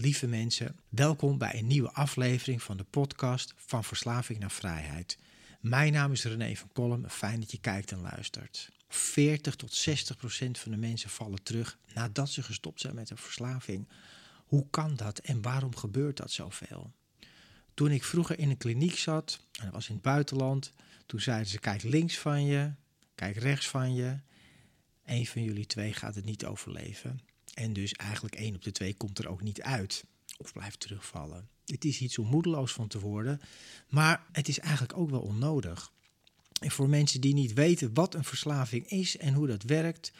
Lieve 0.00 0.26
mensen, 0.26 0.76
welkom 0.88 1.38
bij 1.38 1.58
een 1.58 1.66
nieuwe 1.66 1.92
aflevering 1.92 2.62
van 2.62 2.76
de 2.76 2.84
podcast 2.84 3.54
Van 3.56 3.84
Verslaving 3.84 4.38
naar 4.38 4.50
Vrijheid. 4.50 5.18
Mijn 5.60 5.92
naam 5.92 6.12
is 6.12 6.24
René 6.24 6.54
van 6.54 6.72
Kolm, 6.72 7.08
fijn 7.08 7.40
dat 7.40 7.50
je 7.50 7.58
kijkt 7.58 7.92
en 7.92 8.00
luistert. 8.00 8.70
40 8.88 9.56
tot 9.56 9.74
60 9.74 10.16
procent 10.16 10.58
van 10.58 10.70
de 10.70 10.76
mensen 10.76 11.10
vallen 11.10 11.42
terug 11.42 11.78
nadat 11.94 12.28
ze 12.28 12.42
gestopt 12.42 12.80
zijn 12.80 12.94
met 12.94 13.10
een 13.10 13.16
verslaving. 13.16 13.88
Hoe 14.46 14.66
kan 14.70 14.96
dat 14.96 15.18
en 15.18 15.42
waarom 15.42 15.76
gebeurt 15.76 16.16
dat 16.16 16.30
zoveel? 16.30 16.92
Toen 17.74 17.90
ik 17.90 18.04
vroeger 18.04 18.38
in 18.38 18.50
een 18.50 18.56
kliniek 18.56 18.98
zat, 18.98 19.40
en 19.52 19.64
dat 19.64 19.74
was 19.74 19.88
in 19.88 19.94
het 19.94 20.02
buitenland, 20.02 20.72
toen 21.06 21.20
zeiden 21.20 21.48
ze: 21.48 21.58
kijk 21.58 21.82
links 21.82 22.18
van 22.18 22.44
je, 22.44 22.72
kijk 23.14 23.36
rechts 23.36 23.68
van 23.68 23.94
je. 23.94 24.18
Een 25.04 25.26
van 25.26 25.42
jullie 25.42 25.66
twee 25.66 25.92
gaat 25.92 26.14
het 26.14 26.24
niet 26.24 26.44
overleven. 26.44 27.20
En 27.58 27.72
dus 27.72 27.92
eigenlijk 27.92 28.34
één 28.34 28.54
op 28.54 28.62
de 28.62 28.72
twee 28.72 28.94
komt 28.94 29.18
er 29.18 29.28
ook 29.28 29.42
niet 29.42 29.62
uit 29.62 30.04
of 30.36 30.52
blijft 30.52 30.80
terugvallen. 30.80 31.48
Het 31.64 31.84
is 31.84 32.00
iets 32.00 32.18
om 32.18 32.26
moedeloos 32.26 32.72
van 32.72 32.88
te 32.88 33.00
worden, 33.00 33.40
maar 33.88 34.26
het 34.32 34.48
is 34.48 34.58
eigenlijk 34.58 34.98
ook 34.98 35.10
wel 35.10 35.20
onnodig. 35.20 35.92
En 36.60 36.70
voor 36.70 36.88
mensen 36.88 37.20
die 37.20 37.34
niet 37.34 37.52
weten 37.52 37.94
wat 37.94 38.14
een 38.14 38.24
verslaving 38.24 38.86
is 38.90 39.16
en 39.16 39.34
hoe 39.34 39.46
dat 39.46 39.62
werkt, 39.62 40.12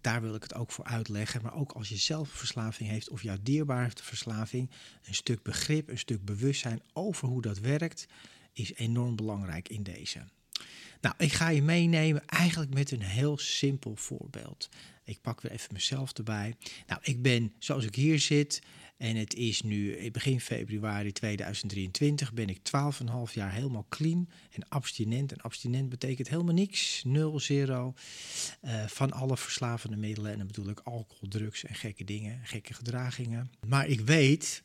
daar 0.00 0.22
wil 0.22 0.34
ik 0.34 0.42
het 0.42 0.54
ook 0.54 0.72
voor 0.72 0.84
uitleggen. 0.84 1.42
Maar 1.42 1.54
ook 1.54 1.72
als 1.72 1.88
je 1.88 1.96
zelf 1.96 2.28
verslaving 2.28 2.88
heeft 2.88 3.08
of 3.08 3.22
jouw 3.22 3.38
dierbaar 3.42 3.82
heeft 3.82 3.98
een 3.98 4.04
verslaving, 4.04 4.70
een 5.02 5.14
stuk 5.14 5.42
begrip, 5.42 5.88
een 5.88 5.98
stuk 5.98 6.24
bewustzijn 6.24 6.82
over 6.92 7.28
hoe 7.28 7.42
dat 7.42 7.58
werkt, 7.58 8.06
is 8.52 8.74
enorm 8.74 9.16
belangrijk 9.16 9.68
in 9.68 9.82
deze. 9.82 10.24
Nou, 11.00 11.14
ik 11.18 11.32
ga 11.32 11.48
je 11.48 11.62
meenemen 11.62 12.26
eigenlijk 12.26 12.74
met 12.74 12.90
een 12.90 13.02
heel 13.02 13.38
simpel 13.38 13.96
voorbeeld. 13.96 14.68
Ik 15.08 15.20
pak 15.20 15.40
weer 15.40 15.52
even 15.52 15.72
mezelf 15.72 16.12
erbij. 16.12 16.54
Nou, 16.86 17.00
ik 17.04 17.22
ben 17.22 17.52
zoals 17.58 17.84
ik 17.84 17.94
hier 17.94 18.18
zit 18.18 18.62
en 18.98 19.16
het 19.16 19.34
is 19.34 19.62
nu 19.62 20.10
begin 20.10 20.40
februari 20.40 21.12
2023 21.12 22.32
ben 22.32 22.48
ik 22.48 22.58
12,5 22.58 23.32
jaar 23.32 23.52
helemaal 23.52 23.86
clean 23.88 24.28
en 24.50 24.68
abstinent. 24.68 25.32
En 25.32 25.40
abstinent 25.40 25.88
betekent 25.88 26.28
helemaal 26.28 26.54
niks, 26.54 27.02
nul, 27.04 27.40
zero, 27.40 27.94
uh, 28.64 28.86
van 28.86 29.12
alle 29.12 29.36
verslavende 29.36 29.96
middelen. 29.96 30.32
En 30.32 30.38
dan 30.38 30.46
bedoel 30.46 30.68
ik 30.68 30.80
alcohol, 30.80 31.28
drugs 31.28 31.64
en 31.64 31.74
gekke 31.74 32.04
dingen, 32.04 32.40
gekke 32.42 32.74
gedragingen. 32.74 33.50
Maar 33.66 33.86
ik 33.86 34.00
weet 34.00 34.62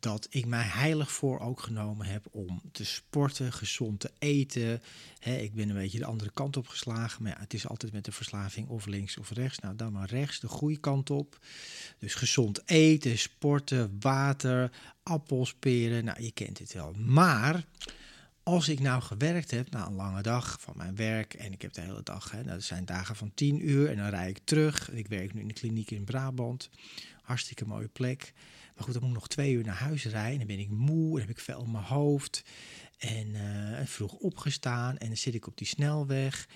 dat 0.00 0.26
ik 0.30 0.46
mij 0.46 0.64
heilig 0.64 1.12
voor 1.12 1.40
ook 1.40 1.60
genomen 1.60 2.06
heb 2.06 2.26
om 2.30 2.60
te 2.72 2.84
sporten, 2.84 3.52
gezond 3.52 4.00
te 4.00 4.10
eten. 4.18 4.82
ik 5.20 5.54
ben 5.54 5.68
een 5.68 5.74
beetje 5.74 5.98
de 5.98 6.04
andere 6.04 6.30
kant 6.30 6.56
op 6.56 6.68
geslagen, 6.68 7.22
maar 7.22 7.32
ja, 7.32 7.40
het 7.40 7.54
is 7.54 7.68
altijd 7.68 7.92
met 7.92 8.04
de 8.04 8.12
verslaving 8.12 8.68
of 8.68 8.86
links 8.86 9.18
of 9.18 9.30
rechts. 9.30 9.58
Nou, 9.58 9.76
dan 9.76 9.92
maar 9.92 10.08
rechts, 10.08 10.40
de 10.40 10.48
goede 10.48 10.78
kant 10.78 11.10
op. 11.10 11.38
Dus 11.98 12.14
gezond 12.14 12.62
eten, 12.68 13.18
sporten, 13.18 13.96
water, 14.00 14.70
appels, 15.02 15.54
peren, 15.54 16.04
nou, 16.04 16.22
je 16.22 16.32
kent 16.32 16.58
het 16.58 16.72
wel. 16.72 16.92
Maar 16.92 17.64
als 18.42 18.68
ik 18.68 18.80
nou 18.80 19.02
gewerkt 19.02 19.50
heb 19.50 19.70
na 19.70 19.86
een 19.86 19.94
lange 19.94 20.22
dag 20.22 20.56
van 20.60 20.74
mijn 20.76 20.96
werk 20.96 21.34
en 21.34 21.52
ik 21.52 21.62
heb 21.62 21.72
de 21.72 21.80
hele 21.80 22.02
dag, 22.02 22.30
hè, 22.30 22.42
dat 22.42 22.62
zijn 22.62 22.84
dagen 22.84 23.16
van 23.16 23.30
10 23.34 23.68
uur 23.68 23.90
en 23.90 23.96
dan 23.96 24.08
rijd 24.08 24.36
ik 24.36 24.44
terug. 24.44 24.90
Ik 24.90 25.08
werk 25.08 25.34
nu 25.34 25.40
in 25.40 25.48
de 25.48 25.54
kliniek 25.54 25.90
in 25.90 26.04
Brabant, 26.04 26.70
hartstikke 27.22 27.66
mooie 27.66 27.88
plek. 27.88 28.32
Maar 28.78 28.86
goed, 28.86 28.96
dan 28.96 29.02
moet 29.02 29.12
ik 29.12 29.18
nog 29.18 29.28
twee 29.28 29.52
uur 29.52 29.64
naar 29.64 29.74
huis 29.74 30.04
rijden. 30.04 30.38
Dan 30.38 30.46
ben 30.46 30.58
ik 30.58 30.70
moe, 30.70 31.10
dan 31.10 31.20
heb 31.20 31.30
ik 31.30 31.40
veel 31.40 31.58
op 31.58 31.68
mijn 31.68 31.84
hoofd. 31.84 32.44
En 32.98 33.26
uh, 33.28 33.80
vroeg 33.84 34.12
opgestaan 34.12 34.98
en 34.98 35.06
dan 35.06 35.16
zit 35.16 35.34
ik 35.34 35.46
op 35.46 35.56
die 35.56 35.66
snelweg. 35.66 36.48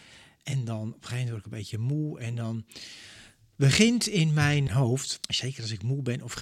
En 0.42 0.64
dan 0.64 0.88
op 0.88 1.02
een 1.02 1.08
gegeven 1.08 1.16
moment 1.16 1.30
word 1.30 1.38
ik 1.38 1.52
een 1.52 1.58
beetje 1.58 1.78
moe. 1.78 2.20
En 2.20 2.34
dan 2.34 2.64
begint 3.56 4.06
in 4.06 4.32
mijn 4.32 4.70
hoofd, 4.70 5.18
zeker 5.28 5.62
als 5.62 5.70
ik 5.70 5.82
moe 5.82 6.02
ben 6.02 6.22
of 6.22 6.32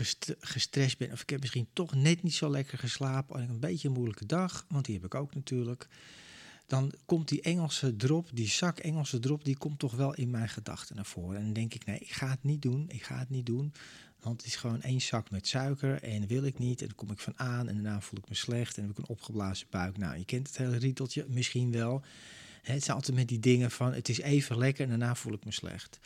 gestrest 0.40 0.98
ben... 0.98 1.12
of 1.12 1.22
ik 1.22 1.30
heb 1.30 1.40
misschien 1.40 1.68
toch 1.72 1.94
net 1.94 2.22
niet 2.22 2.34
zo 2.34 2.50
lekker 2.50 2.78
geslapen... 2.78 3.34
of 3.34 3.48
een 3.48 3.60
beetje 3.60 3.88
een 3.88 3.94
moeilijke 3.94 4.26
dag, 4.26 4.66
want 4.68 4.84
die 4.84 4.94
heb 4.94 5.04
ik 5.04 5.14
ook 5.14 5.34
natuurlijk... 5.34 5.88
dan 6.66 6.92
komt 7.04 7.28
die 7.28 7.40
Engelse 7.40 7.96
drop, 7.96 8.28
die 8.32 8.48
zak 8.48 8.78
Engelse 8.78 9.18
drop... 9.18 9.44
die 9.44 9.56
komt 9.56 9.78
toch 9.78 9.94
wel 9.94 10.14
in 10.14 10.30
mijn 10.30 10.48
gedachten 10.48 10.96
naar 10.96 11.06
voren. 11.06 11.36
En 11.36 11.44
dan 11.44 11.52
denk 11.52 11.74
ik, 11.74 11.84
nee, 11.84 11.98
ik 11.98 12.12
ga 12.12 12.30
het 12.30 12.42
niet 12.42 12.62
doen, 12.62 12.84
ik 12.88 13.02
ga 13.02 13.18
het 13.18 13.30
niet 13.30 13.46
doen... 13.46 13.72
Want 14.22 14.36
het 14.36 14.46
is 14.46 14.56
gewoon 14.56 14.82
één 14.82 15.00
zak 15.00 15.30
met 15.30 15.46
suiker 15.46 16.02
en 16.02 16.26
wil 16.26 16.44
ik 16.44 16.58
niet. 16.58 16.80
En 16.80 16.86
dan 16.86 16.96
kom 16.96 17.10
ik 17.10 17.18
van 17.18 17.38
aan 17.38 17.68
en 17.68 17.74
daarna 17.74 18.00
voel 18.00 18.18
ik 18.18 18.28
me 18.28 18.34
slecht 18.34 18.76
en 18.76 18.82
heb 18.82 18.90
ik 18.90 18.98
een 18.98 19.08
opgeblazen 19.08 19.66
buik. 19.70 19.98
Nou, 19.98 20.18
je 20.18 20.24
kent 20.24 20.46
het 20.46 20.56
hele 20.56 20.76
rieteltje 20.76 21.26
misschien 21.28 21.72
wel. 21.72 22.02
Het 22.62 22.84
zijn 22.84 22.96
altijd 22.96 23.16
met 23.16 23.28
die 23.28 23.40
dingen 23.40 23.70
van 23.70 23.92
het 23.92 24.08
is 24.08 24.20
even 24.20 24.58
lekker 24.58 24.84
en 24.84 24.88
daarna 24.88 25.14
voel 25.14 25.32
ik 25.32 25.44
me 25.44 25.52
slecht. 25.52 25.98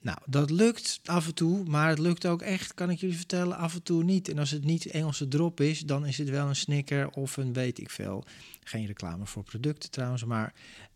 Nou, 0.00 0.18
dat 0.26 0.50
lukt 0.50 1.00
af 1.04 1.26
en 1.26 1.34
toe, 1.34 1.64
maar 1.64 1.88
het 1.88 1.98
lukt 1.98 2.26
ook 2.26 2.42
echt, 2.42 2.74
kan 2.74 2.90
ik 2.90 3.00
jullie 3.00 3.16
vertellen, 3.16 3.56
af 3.56 3.74
en 3.74 3.82
toe 3.82 4.04
niet. 4.04 4.28
En 4.28 4.38
als 4.38 4.50
het 4.50 4.64
niet 4.64 4.86
Engelse 4.86 5.28
drop 5.28 5.60
is, 5.60 5.80
dan 5.80 6.06
is 6.06 6.18
het 6.18 6.28
wel 6.28 6.48
een 6.48 6.56
snicker 6.56 7.10
of 7.10 7.36
een 7.36 7.52
weet 7.52 7.78
ik 7.78 7.90
veel. 7.90 8.24
Geen 8.64 8.86
reclame 8.86 9.26
voor 9.26 9.42
producten 9.42 9.90
trouwens, 9.90 10.24
maar 10.24 10.54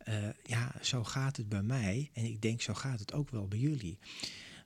uh, 0.09 0.15
ja, 0.43 0.73
zo 0.83 1.05
gaat 1.05 1.37
het 1.37 1.49
bij 1.49 1.63
mij. 1.63 2.11
En 2.13 2.25
ik 2.25 2.43
denk, 2.43 2.61
zo 2.61 2.75
gaat 2.75 2.99
het 2.99 3.13
ook 3.13 3.31
wel 3.31 3.49
bij 3.49 3.59
jullie. 3.59 3.99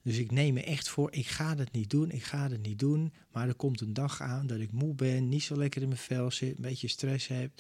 Dus 0.09 0.19
ik 0.19 0.31
neem 0.31 0.55
me 0.55 0.63
echt 0.63 0.89
voor, 0.89 1.13
ik 1.13 1.27
ga 1.27 1.57
het 1.57 1.73
niet 1.73 1.91
doen, 1.91 2.11
ik 2.11 2.23
ga 2.23 2.51
het 2.51 2.63
niet 2.63 2.79
doen. 2.79 3.13
Maar 3.33 3.49
er 3.49 3.55
komt 3.55 3.81
een 3.81 3.93
dag 3.93 4.21
aan 4.21 4.47
dat 4.47 4.61
ik 4.61 4.73
moe 4.73 4.95
ben, 4.95 5.29
niet 5.29 5.43
zo 5.43 5.57
lekker 5.57 5.83
in 5.83 5.89
mijn 5.89 6.01
vel 6.01 6.31
zit, 6.31 6.57
een 6.57 6.63
beetje 6.63 6.89
stress 6.89 7.27
heb. 7.27 7.53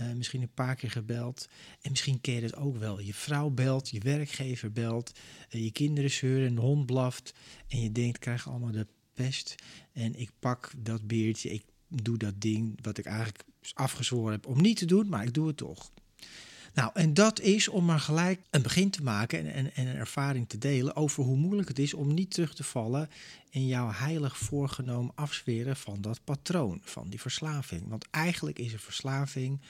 Uh, 0.00 0.12
misschien 0.12 0.42
een 0.42 0.54
paar 0.54 0.76
keer 0.76 0.90
gebeld. 0.90 1.48
En 1.80 1.90
misschien 1.90 2.20
ken 2.20 2.34
je 2.34 2.40
het 2.40 2.56
ook 2.56 2.76
wel. 2.76 3.00
Je 3.00 3.14
vrouw 3.14 3.50
belt, 3.50 3.88
je 3.88 4.00
werkgever 4.00 4.72
belt, 4.72 5.12
uh, 5.50 5.64
je 5.64 5.72
kinderen 5.72 6.10
zeuren, 6.10 6.50
een 6.50 6.58
hond 6.58 6.86
blaft. 6.86 7.34
En 7.68 7.80
je 7.80 7.92
denkt, 7.92 8.18
krijg 8.18 8.48
allemaal 8.48 8.72
de 8.72 8.86
pest. 9.14 9.54
En 9.92 10.14
ik 10.14 10.30
pak 10.38 10.72
dat 10.76 11.06
beertje, 11.06 11.50
ik 11.50 11.64
doe 11.88 12.16
dat 12.18 12.40
ding 12.40 12.78
wat 12.82 12.98
ik 12.98 13.06
eigenlijk 13.06 13.44
afgezworen 13.72 14.32
heb 14.32 14.46
om 14.46 14.60
niet 14.60 14.76
te 14.76 14.86
doen, 14.86 15.08
maar 15.08 15.24
ik 15.24 15.34
doe 15.34 15.46
het 15.46 15.56
toch. 15.56 15.92
Nou, 16.74 16.90
en 16.94 17.14
dat 17.14 17.40
is 17.40 17.68
om 17.68 17.84
maar 17.84 18.00
gelijk 18.00 18.40
een 18.50 18.62
begin 18.62 18.90
te 18.90 19.02
maken 19.02 19.38
en, 19.38 19.52
en, 19.52 19.74
en, 19.74 19.86
een 19.86 19.96
ervaring 19.96 20.48
te 20.48 20.58
delen 20.58 20.96
over 20.96 21.24
hoe 21.24 21.36
moeilijk 21.36 21.68
het 21.68 21.78
is 21.78 21.94
om 21.94 22.14
niet 22.14 22.30
terug 22.30 22.54
te 22.54 22.64
vallen 22.64 23.10
in 23.50 23.66
jouw 23.66 23.90
heilig 23.92 24.38
voorgenomen 24.38 25.12
afsferen 25.14 25.76
van 25.76 26.00
dat 26.00 26.24
patroon, 26.24 26.80
van 26.82 27.08
die 27.08 27.20
verslaving. 27.20 27.88
Want 27.88 28.06
eigenlijk 28.10 28.58
is 28.58 28.72
een 28.72 28.78
verslaving 28.78 29.60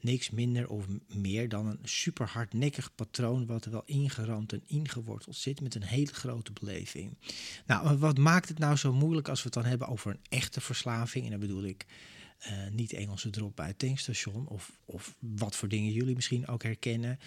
niks 0.00 0.30
minder 0.30 0.68
of 0.68 0.86
meer 1.14 1.48
dan 1.48 1.66
een 1.66 1.78
super 1.82 2.28
hardnekkig 2.28 2.94
patroon 2.94 3.46
wat 3.46 3.64
er 3.64 3.70
wel 3.70 3.82
ingeramd 3.86 4.52
en 4.52 4.62
ingeworteld 4.66 5.36
zit 5.36 5.60
met 5.60 5.74
een 5.74 5.82
hele 5.82 6.12
grote 6.12 6.52
beleving. 6.52 7.16
Nou, 7.66 7.96
wat 7.96 8.18
maakt 8.18 8.48
het 8.48 8.58
nou 8.58 8.76
zo 8.76 8.92
moeilijk 8.92 9.28
als 9.28 9.38
we 9.38 9.44
het 9.44 9.54
dan 9.54 9.64
hebben 9.64 9.88
over 9.88 10.10
een 10.10 10.20
echte 10.28 10.60
verslaving? 10.60 11.24
En 11.24 11.30
dan 11.30 11.40
bedoel 11.40 11.64
ik 11.64 11.86
uh, 12.40 12.68
niet 12.70 12.92
Engelse 12.92 13.30
drop 13.30 13.56
bij 13.56 13.66
het 13.66 13.78
tankstation. 13.78 14.48
Of, 14.48 14.78
of 14.84 15.16
wat 15.18 15.56
voor 15.56 15.68
dingen 15.68 15.92
jullie 15.92 16.14
misschien 16.14 16.48
ook 16.48 16.62
herkennen. 16.62 17.18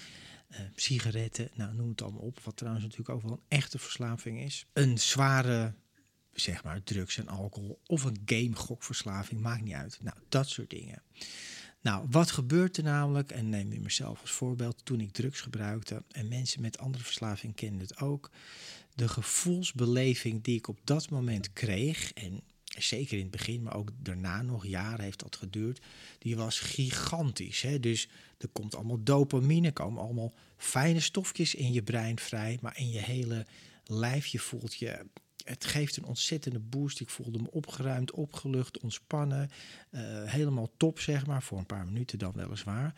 Uh, 0.52 0.60
sigaretten, 0.76 1.50
nou 1.54 1.76
noem 1.76 1.90
het 1.90 2.02
allemaal 2.02 2.22
op. 2.22 2.40
Wat 2.40 2.58
trouwens 2.58 2.84
natuurlijk 2.84 3.10
ook 3.10 3.22
wel 3.22 3.32
een 3.32 3.58
echte 3.58 3.80
verslaving 3.80 4.42
is. 4.42 4.66
Een 4.74 4.98
zware, 4.98 5.74
zeg 6.34 6.64
maar, 6.64 6.84
drugs 6.84 7.18
en 7.18 7.28
alcohol. 7.28 7.80
Of 7.86 8.04
een 8.04 8.22
game 8.26 8.56
gokverslaving, 8.56 9.42
maakt 9.42 9.64
niet 9.64 9.74
uit. 9.74 10.00
Nou, 10.02 10.18
dat 10.30 10.50
soort 10.50 10.70
dingen. 10.70 11.02
Nou, 11.82 12.08
wat 12.10 12.32
gebeurt 12.32 12.78
er 12.78 12.84
namelijk, 12.84 13.32
en 13.32 13.50
neem 13.50 13.74
je 13.74 13.80
mezelf 13.80 14.22
als 14.22 14.32
voorbeeld, 14.32 14.86
toen 14.86 15.00
ik 15.00 15.12
drugs 15.12 15.42
gebruikte, 15.42 16.04
en 16.12 16.28
mensen 16.28 16.62
met 16.62 16.78
andere 16.78 17.04
verslaving 17.04 17.56
kennen 17.56 17.80
het 17.80 18.00
ook, 18.00 18.32
de 18.96 19.08
gevoelsbeleving 19.08 20.44
die 20.44 20.58
ik 20.58 20.68
op 20.68 20.80
dat 20.84 21.10
moment 21.10 21.54
kreeg, 21.54 22.14
en 22.14 22.42
zeker 22.78 23.18
in 23.18 23.24
het 23.24 23.32
begin, 23.32 23.62
maar 23.62 23.76
ook 23.76 23.90
daarna 23.98 24.42
nog 24.42 24.66
jaren 24.66 25.04
heeft 25.04 25.20
dat 25.20 25.36
geduurd, 25.36 25.82
die 26.20 26.36
was 26.36 26.60
gigantisch. 26.60 27.62
Hè? 27.62 27.80
Dus 27.80 28.10
er 28.38 28.48
komt 28.48 28.76
allemaal 28.76 29.04
dopamine, 29.04 29.72
komen 29.72 30.04
allemaal 30.04 30.34
fijne 30.58 31.00
stofjes 31.00 31.56
in 31.56 31.74
je 31.74 31.84
brein 31.84 32.20
vrij, 32.20 32.58
maar 32.62 32.78
in 32.78 32.90
je 32.90 33.00
hele 33.00 33.46
lijf, 33.86 34.26
je 34.26 34.40
voelt 34.40 34.76
je 34.76 35.06
het 35.50 35.66
geeft 35.66 35.98
een 35.98 36.06
ontzettende 36.06 36.60
boost. 36.60 37.00
Ik 37.00 37.10
voelde 37.10 37.40
me 37.40 37.52
opgeruimd, 37.52 38.12
opgelucht, 38.12 38.80
ontspannen. 38.80 39.50
Uh, 39.92 40.02
helemaal 40.24 40.70
top, 40.78 41.00
zeg 41.00 41.26
maar. 41.26 41.44
Voor 41.44 41.58
een 41.58 41.66
paar 41.66 41.86
minuten 41.86 42.20
dan 42.20 42.32
weliswaar. 42.36 42.94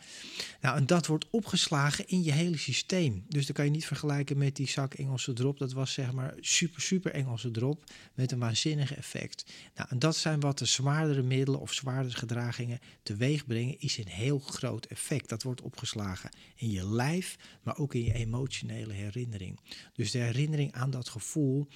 Nou, 0.60 0.76
en 0.76 0.86
dat 0.86 1.06
wordt 1.06 1.26
opgeslagen 1.30 2.06
in 2.06 2.22
je 2.22 2.32
hele 2.32 2.56
systeem. 2.56 3.24
Dus 3.28 3.46
dan 3.46 3.54
kan 3.54 3.64
je 3.64 3.70
niet 3.70 3.86
vergelijken 3.86 4.38
met 4.38 4.56
die 4.56 4.68
zak 4.68 4.94
Engelse 4.94 5.32
drop. 5.32 5.58
Dat 5.58 5.72
was 5.72 5.92
zeg 5.92 6.12
maar 6.12 6.34
super, 6.40 6.80
super 6.80 7.12
Engelse 7.12 7.50
drop. 7.50 7.84
Met 8.14 8.32
een 8.32 8.38
waanzinnig 8.38 8.94
effect. 8.94 9.44
Nou, 9.74 9.88
en 9.90 9.98
dat 9.98 10.16
zijn 10.16 10.40
wat 10.40 10.58
de 10.58 10.64
zwaardere 10.64 11.22
middelen 11.22 11.60
of 11.60 11.72
zwaardere 11.72 12.16
gedragingen 12.16 12.78
teweeg 13.02 13.46
brengen. 13.46 13.80
Is 13.80 13.98
een 13.98 14.08
heel 14.08 14.38
groot 14.38 14.86
effect. 14.86 15.28
Dat 15.28 15.42
wordt 15.42 15.60
opgeslagen 15.60 16.30
in 16.54 16.70
je 16.70 16.88
lijf, 16.88 17.36
maar 17.62 17.78
ook 17.78 17.94
in 17.94 18.04
je 18.04 18.14
emotionele 18.14 18.92
herinnering. 18.92 19.60
Dus 19.92 20.10
de 20.10 20.18
herinnering 20.18 20.72
aan 20.72 20.90
dat 20.90 21.08
gevoel 21.08 21.68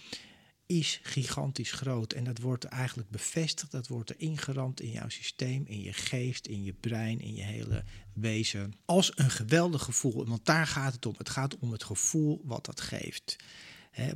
is 0.67 1.01
gigantisch 1.03 1.73
groot. 1.73 2.13
En 2.13 2.25
dat 2.25 2.39
wordt 2.39 2.65
eigenlijk 2.65 3.11
bevestigd, 3.11 3.71
dat 3.71 3.87
wordt 3.87 4.11
er 4.11 4.17
ingeramd 4.19 4.81
in 4.81 4.91
jouw 4.91 5.09
systeem, 5.09 5.65
in 5.67 5.83
je 5.83 5.93
geest, 5.93 6.47
in 6.47 6.65
je 6.65 6.73
brein, 6.73 7.21
in 7.21 7.35
je 7.35 7.43
hele 7.43 7.85
wezen. 8.13 8.75
Als 8.85 9.13
een 9.15 9.31
geweldig 9.31 9.83
gevoel. 9.83 10.27
Want 10.27 10.45
daar 10.47 10.67
gaat 10.67 10.93
het 10.93 11.07
om. 11.07 11.15
Het 11.19 11.31
gaat 11.31 11.59
om 11.59 11.73
het 11.73 11.85
gevoel 11.85 12.41
wat 12.45 12.65
dat 12.65 12.81
geeft. 12.81 13.37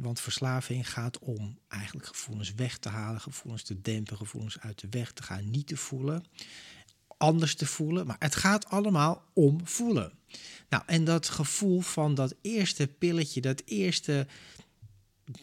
want 0.01 0.21
verslaving 0.21 0.91
gaat 0.91 1.19
om 1.19 1.59
eigenlijk 1.69 2.07
gevoelens 2.07 2.55
weg 2.55 2.79
te 2.79 2.89
halen, 2.89 3.21
gevoelens 3.21 3.63
te 3.63 3.81
dempen, 3.81 4.17
gevoelens 4.17 4.61
uit 4.61 4.81
de 4.81 4.87
weg 4.91 5.13
te 5.13 5.23
gaan, 5.23 5.51
niet 5.51 5.67
te 5.67 5.77
voelen, 5.77 6.25
anders 7.17 7.55
te 7.55 7.67
voelen. 7.67 8.07
Maar 8.07 8.17
het 8.19 8.35
gaat 8.35 8.67
allemaal 8.67 9.25
om 9.33 9.67
voelen. 9.67 10.13
Nou, 10.69 10.83
en 10.87 11.05
dat 11.05 11.29
gevoel 11.29 11.81
van 11.81 12.15
dat 12.15 12.35
eerste 12.43 12.87
pilletje, 12.87 13.41
dat 13.41 13.63
eerste 13.65 14.27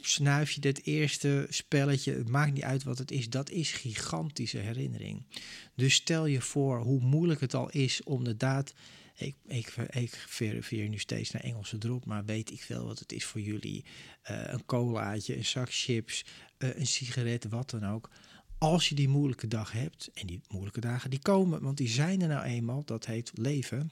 snuif 0.01 0.51
je 0.51 0.61
dat 0.61 0.77
eerste 0.77 1.45
spelletje, 1.49 2.13
het 2.13 2.29
maakt 2.29 2.53
niet 2.53 2.63
uit 2.63 2.83
wat 2.83 2.97
het 2.97 3.11
is, 3.11 3.29
dat 3.29 3.49
is 3.49 3.71
gigantische 3.71 4.57
herinnering. 4.57 5.25
Dus 5.75 5.93
stel 5.93 6.25
je 6.25 6.41
voor 6.41 6.79
hoe 6.79 6.99
moeilijk 6.99 7.41
het 7.41 7.53
al 7.53 7.69
is 7.69 8.03
om 8.03 8.23
de 8.23 8.37
daad. 8.37 8.73
Ik, 9.15 9.35
ik, 9.47 9.75
ik 9.75 10.71
nu 10.71 10.97
steeds 10.99 11.31
naar 11.31 11.43
Engelse 11.43 11.77
drop, 11.77 12.05
maar 12.05 12.25
weet 12.25 12.51
ik 12.51 12.65
wel 12.67 12.85
wat 12.85 12.99
het 12.99 13.11
is 13.11 13.25
voor 13.25 13.41
jullie. 13.41 13.85
Uh, 14.31 14.43
een 14.45 14.65
colaatje, 14.65 15.37
een 15.37 15.45
zak 15.45 15.67
chips, 15.71 16.25
uh, 16.57 16.75
een 16.75 16.87
sigaret, 16.87 17.47
wat 17.49 17.69
dan 17.69 17.85
ook. 17.85 18.09
Als 18.57 18.89
je 18.89 18.95
die 18.95 19.07
moeilijke 19.07 19.47
dag 19.47 19.71
hebt, 19.71 20.09
en 20.13 20.27
die 20.27 20.41
moeilijke 20.47 20.79
dagen 20.79 21.09
die 21.09 21.19
komen, 21.19 21.61
want 21.61 21.77
die 21.77 21.87
zijn 21.87 22.21
er 22.21 22.27
nou 22.27 22.43
eenmaal, 22.43 22.83
dat 22.85 23.05
heet 23.05 23.31
leven. 23.33 23.91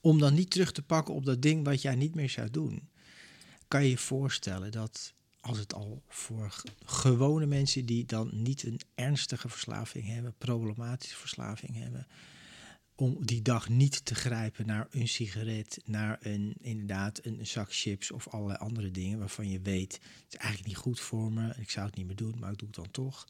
Om 0.00 0.18
dan 0.18 0.34
niet 0.34 0.50
terug 0.50 0.72
te 0.72 0.82
pakken 0.82 1.14
op 1.14 1.24
dat 1.24 1.42
ding 1.42 1.64
wat 1.64 1.82
jij 1.82 1.94
niet 1.94 2.14
meer 2.14 2.30
zou 2.30 2.50
doen 2.50 2.88
kan 3.68 3.82
je 3.82 3.90
je 3.90 3.98
voorstellen 3.98 4.72
dat 4.72 5.12
als 5.40 5.58
het 5.58 5.74
al 5.74 6.02
voor 6.08 6.62
gewone 6.84 7.46
mensen 7.46 7.86
die 7.86 8.06
dan 8.06 8.30
niet 8.32 8.62
een 8.62 8.80
ernstige 8.94 9.48
verslaving 9.48 10.06
hebben, 10.06 10.34
problematische 10.38 11.16
verslaving 11.16 11.76
hebben, 11.76 12.06
om 12.94 13.26
die 13.26 13.42
dag 13.42 13.68
niet 13.68 14.04
te 14.04 14.14
grijpen 14.14 14.66
naar 14.66 14.86
een 14.90 15.08
sigaret, 15.08 15.80
naar 15.84 16.18
een 16.20 16.56
inderdaad 16.60 17.20
een, 17.22 17.46
zak 17.46 17.68
chips 17.70 18.10
of 18.10 18.28
allerlei 18.28 18.58
andere 18.58 18.90
dingen 18.90 19.18
waarvan 19.18 19.48
je 19.48 19.60
weet 19.60 19.92
het 19.92 20.32
is 20.32 20.36
eigenlijk 20.36 20.68
niet 20.68 20.76
goed 20.76 21.00
voor 21.00 21.32
me, 21.32 21.54
ik 21.58 21.70
zou 21.70 21.86
het 21.86 21.96
niet 21.96 22.06
meer 22.06 22.16
doen, 22.16 22.38
maar 22.38 22.52
ik 22.52 22.58
doe 22.58 22.68
het 22.68 22.76
dan 22.76 22.90
toch. 22.90 23.26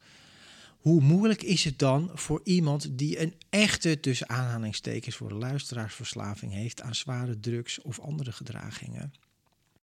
Hoe 0.77 1.01
moeilijk 1.01 1.43
is 1.43 1.63
het 1.63 1.79
dan 1.79 2.11
voor 2.13 2.41
iemand 2.43 2.97
die 2.97 3.19
een 3.19 3.33
echte, 3.49 3.99
tussen 3.99 4.29
aanhalingstekens 4.29 5.15
voor 5.15 5.29
de 5.29 5.35
luisteraarsverslaving 5.35 6.53
heeft 6.53 6.81
aan 6.81 6.95
zware 6.95 7.39
drugs 7.39 7.81
of 7.81 7.99
andere 7.99 8.31
gedragingen? 8.31 9.13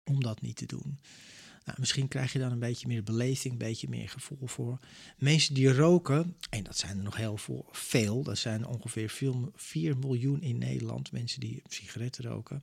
Om 0.05 0.23
dat 0.23 0.41
niet 0.41 0.55
te 0.55 0.65
doen. 0.65 0.99
Nou, 1.65 1.77
misschien 1.79 2.07
krijg 2.07 2.33
je 2.33 2.39
dan 2.39 2.51
een 2.51 2.59
beetje 2.59 2.87
meer 2.87 3.03
beleving, 3.03 3.53
een 3.53 3.67
beetje 3.67 3.89
meer 3.89 4.09
gevoel 4.09 4.47
voor. 4.47 4.79
Mensen 5.17 5.53
die 5.53 5.73
roken, 5.73 6.35
en 6.49 6.63
dat 6.63 6.77
zijn 6.77 6.97
er 6.97 7.03
nog 7.03 7.15
heel 7.15 7.37
veel, 7.71 8.23
dat 8.23 8.37
zijn 8.37 8.65
ongeveer 8.65 9.09
4 9.55 9.97
miljoen 9.97 10.41
in 10.41 10.57
Nederland, 10.57 11.11
mensen 11.11 11.39
die 11.39 11.61
sigaretten 11.67 12.23
roken, 12.23 12.61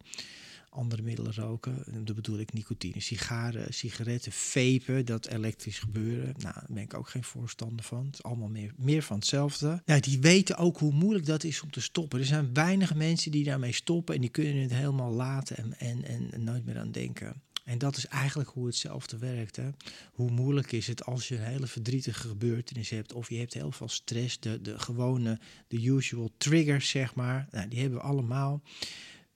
andere 0.71 1.03
middelen 1.03 1.35
roken. 1.35 2.05
Dat 2.05 2.15
bedoel 2.15 2.39
ik 2.39 2.53
nicotine, 2.53 3.01
sigaren, 3.01 3.75
sigaretten, 3.75 4.33
vapen, 4.33 5.05
dat 5.05 5.27
elektrisch 5.27 5.79
gebeuren. 5.79 6.35
Nou, 6.39 6.55
daar 6.55 6.67
ben 6.69 6.83
ik 6.83 6.95
ook 6.95 7.09
geen 7.09 7.25
voorstander 7.25 7.85
van. 7.85 8.07
Het 8.07 8.15
is 8.15 8.23
allemaal 8.23 8.49
meer, 8.49 8.73
meer 8.77 9.03
van 9.03 9.17
hetzelfde. 9.17 9.83
Nou, 9.85 10.01
die 10.01 10.21
weten 10.21 10.57
ook 10.57 10.79
hoe 10.79 10.93
moeilijk 10.93 11.27
dat 11.27 11.45
is 11.45 11.63
om 11.63 11.71
te 11.71 11.81
stoppen. 11.81 12.19
Er 12.19 12.25
zijn 12.25 12.55
weinig 12.55 12.95
mensen 12.95 13.31
die 13.31 13.45
daarmee 13.45 13.73
stoppen 13.73 14.15
en 14.15 14.21
die 14.21 14.31
kunnen 14.31 14.63
het 14.63 14.73
helemaal 14.73 15.13
laten 15.13 15.57
en, 15.57 16.05
en, 16.05 16.33
en 16.33 16.45
nooit 16.45 16.65
meer 16.65 16.79
aan 16.79 16.93
denken. 16.93 17.43
En 17.65 17.79
dat 17.79 17.97
is 17.97 18.07
eigenlijk 18.07 18.51
hoe 18.51 18.67
hetzelfde 18.67 19.19
werkt. 19.19 19.57
Hè? 19.57 19.71
Hoe 20.13 20.31
moeilijk 20.31 20.73
is 20.73 20.87
het 20.87 21.05
als 21.05 21.29
je 21.29 21.37
een 21.37 21.43
hele 21.43 21.67
verdrietige 21.67 22.29
gebeurtenis 22.29 22.91
hebt, 22.91 23.13
of 23.13 23.29
je 23.29 23.39
hebt 23.39 23.55
heel 23.55 23.73
veel 23.73 23.89
stress, 23.89 24.41
de, 24.41 24.61
de 24.61 24.79
gewone, 24.79 25.39
de 25.69 25.85
usual 25.85 26.31
triggers, 26.37 26.89
zeg 26.89 27.15
maar. 27.15 27.49
Nou, 27.51 27.69
die 27.69 27.81
hebben 27.81 27.99
we 27.99 28.05
allemaal 28.05 28.63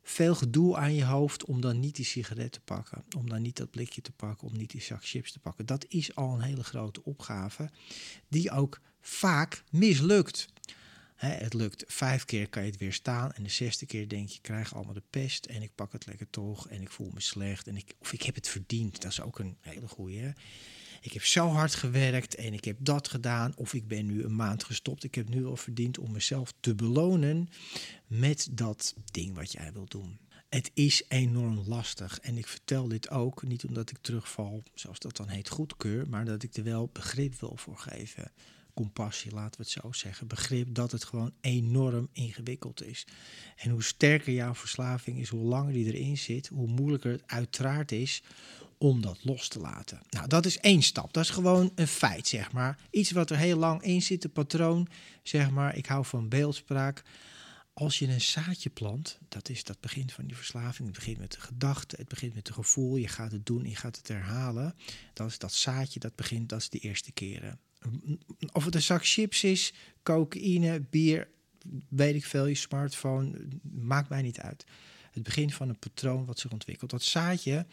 veel 0.04 0.34
gedoe 0.34 0.76
aan 0.76 0.94
je 0.94 1.04
hoofd 1.04 1.44
om 1.44 1.60
dan 1.60 1.80
niet 1.80 1.96
die 1.96 2.04
sigaret 2.04 2.52
te 2.52 2.60
pakken, 2.60 3.04
om 3.16 3.28
dan 3.28 3.42
niet 3.42 3.56
dat 3.56 3.70
blikje 3.70 4.00
te 4.00 4.12
pakken, 4.12 4.48
om 4.48 4.56
niet 4.56 4.70
die 4.70 4.82
zak 4.82 5.04
chips 5.04 5.32
te 5.32 5.38
pakken. 5.38 5.66
Dat 5.66 5.84
is 5.88 6.14
al 6.14 6.34
een 6.34 6.40
hele 6.40 6.64
grote 6.64 7.04
opgave, 7.04 7.70
die 8.28 8.50
ook 8.50 8.80
vaak 9.00 9.64
mislukt. 9.70 10.48
het 11.14 11.54
lukt 11.54 11.84
vijf 11.86 12.24
keer, 12.24 12.48
kan 12.48 12.64
je 12.64 12.70
het 12.70 12.80
weer 12.80 12.92
staan. 12.92 13.32
En 13.32 13.42
de 13.42 13.48
zesde 13.48 13.86
keer 13.86 14.08
denk 14.08 14.28
je, 14.28 14.34
ik 14.34 14.42
krijg 14.42 14.74
allemaal 14.74 14.94
de 14.94 15.02
pest. 15.10 15.46
En 15.46 15.62
ik 15.62 15.74
pak 15.74 15.92
het 15.92 16.06
lekker 16.06 16.30
toch. 16.30 16.68
En 16.68 16.82
ik 16.82 16.90
voel 16.90 17.10
me 17.14 17.20
slecht. 17.20 17.66
En 17.66 17.76
ik, 17.76 17.94
of 17.98 18.12
ik 18.12 18.22
heb 18.22 18.34
het 18.34 18.48
verdiend. 18.48 19.02
Dat 19.02 19.10
is 19.10 19.20
ook 19.20 19.38
een 19.38 19.56
hele 19.60 19.88
goeie 19.88 20.32
ik 21.04 21.12
heb 21.12 21.24
zo 21.24 21.48
hard 21.48 21.74
gewerkt 21.74 22.34
en 22.34 22.52
ik 22.52 22.64
heb 22.64 22.76
dat 22.80 23.08
gedaan. 23.08 23.56
Of 23.56 23.74
ik 23.74 23.88
ben 23.88 24.06
nu 24.06 24.24
een 24.24 24.36
maand 24.36 24.64
gestopt. 24.64 25.04
Ik 25.04 25.14
heb 25.14 25.28
nu 25.28 25.46
al 25.46 25.56
verdiend 25.56 25.98
om 25.98 26.12
mezelf 26.12 26.54
te 26.60 26.74
belonen 26.74 27.48
met 28.06 28.48
dat 28.50 28.94
ding 29.12 29.34
wat 29.34 29.52
jij 29.52 29.72
wilt 29.72 29.90
doen. 29.90 30.18
Het 30.48 30.70
is 30.74 31.04
enorm 31.08 31.58
lastig. 31.66 32.20
En 32.20 32.38
ik 32.38 32.46
vertel 32.46 32.88
dit 32.88 33.10
ook 33.10 33.42
niet 33.42 33.64
omdat 33.64 33.90
ik 33.90 33.98
terugval, 34.00 34.62
zoals 34.74 34.98
dat 34.98 35.16
dan 35.16 35.28
heet, 35.28 35.48
goedkeur, 35.48 36.08
maar 36.08 36.24
dat 36.24 36.42
ik 36.42 36.56
er 36.56 36.64
wel 36.64 36.90
begrip 36.92 37.40
wil 37.40 37.56
voor 37.56 37.78
geven. 37.78 38.32
Compassie, 38.74 39.32
laten 39.32 39.60
we 39.60 39.66
het 39.70 39.82
zo 39.82 39.92
zeggen. 39.92 40.26
Begrip 40.26 40.74
dat 40.74 40.92
het 40.92 41.04
gewoon 41.04 41.32
enorm 41.40 42.08
ingewikkeld 42.12 42.84
is. 42.84 43.06
En 43.56 43.70
hoe 43.70 43.82
sterker 43.82 44.32
jouw 44.32 44.54
verslaving 44.54 45.19
is, 45.19 45.28
hoe 45.28 45.44
langer 45.44 45.72
die 45.72 45.86
erin 45.86 46.19
zit, 46.19 46.46
hoe 46.46 46.69
moeilijker 46.69 47.10
het 47.10 47.22
uiteraard 47.26 47.93
is 47.93 48.22
om 48.78 49.00
dat 49.00 49.19
los 49.22 49.48
te 49.48 49.58
laten. 49.58 50.00
Nou, 50.10 50.28
dat 50.28 50.46
is 50.46 50.58
één 50.58 50.82
stap. 50.82 51.12
Dat 51.12 51.24
is 51.24 51.31
gewoon 51.31 51.72
een 51.74 51.86
feit, 51.86 52.28
zeg 52.28 52.52
maar. 52.52 52.78
Iets 52.90 53.10
wat 53.10 53.31
er 53.31 53.36
heel 53.36 53.58
lang 53.58 53.82
in 53.82 54.02
zit, 54.02 54.24
een 54.24 54.32
patroon, 54.32 54.88
zeg 55.22 55.50
maar. 55.50 55.76
Ik 55.76 55.86
hou 55.86 56.04
van 56.04 56.28
beeldspraak. 56.28 57.02
Als 57.72 57.98
je 57.98 58.06
een 58.06 58.20
zaadje 58.20 58.70
plant, 58.70 59.19
dat 59.28 59.48
is 59.48 59.64
dat 59.64 59.81
begint 59.81 60.12
van 60.12 60.26
die 60.26 60.36
verslaving. 60.36 60.88
Het 60.88 60.96
begint 60.96 61.19
met 61.19 61.32
de 61.32 61.40
gedachte, 61.40 61.96
het 61.98 62.08
begint 62.08 62.34
met 62.34 62.46
het 62.46 62.56
gevoel. 62.56 62.96
Je 62.96 63.08
gaat 63.08 63.32
het 63.32 63.46
doen, 63.46 63.69
je 63.69 63.76
gaat 63.76 63.96
het 63.96 64.08
herhalen. 64.08 64.74
Dat 65.12 65.28
is 65.28 65.38
dat 65.38 65.52
zaadje, 65.52 66.00
dat 66.00 66.14
begint, 66.14 66.48
dat 66.48 66.60
is 66.60 66.69
de 66.69 66.78
eerste 66.78 67.12
keren. 67.12 67.58
Of 68.53 68.64
het 68.64 68.74
een 68.74 68.82
zak 68.82 69.06
chips 69.06 69.44
is, 69.44 69.72
cocaïne, 70.03 70.81
bier, 70.81 71.29
weet 71.88 72.14
ik 72.14 72.24
veel, 72.24 72.46
je 72.46 72.55
smartphone, 72.55 73.48
maakt 73.62 74.08
mij 74.08 74.22
niet 74.22 74.41
uit. 74.41 74.64
Het 75.10 75.22
begin 75.22 75.50
van 75.50 75.69
een 75.69 75.79
patroon 75.79 76.24
wat 76.24 76.38
zich 76.38 76.50
ontwikkelt. 76.50 76.91
Dat 76.91 77.03
zaadje, 77.03 77.67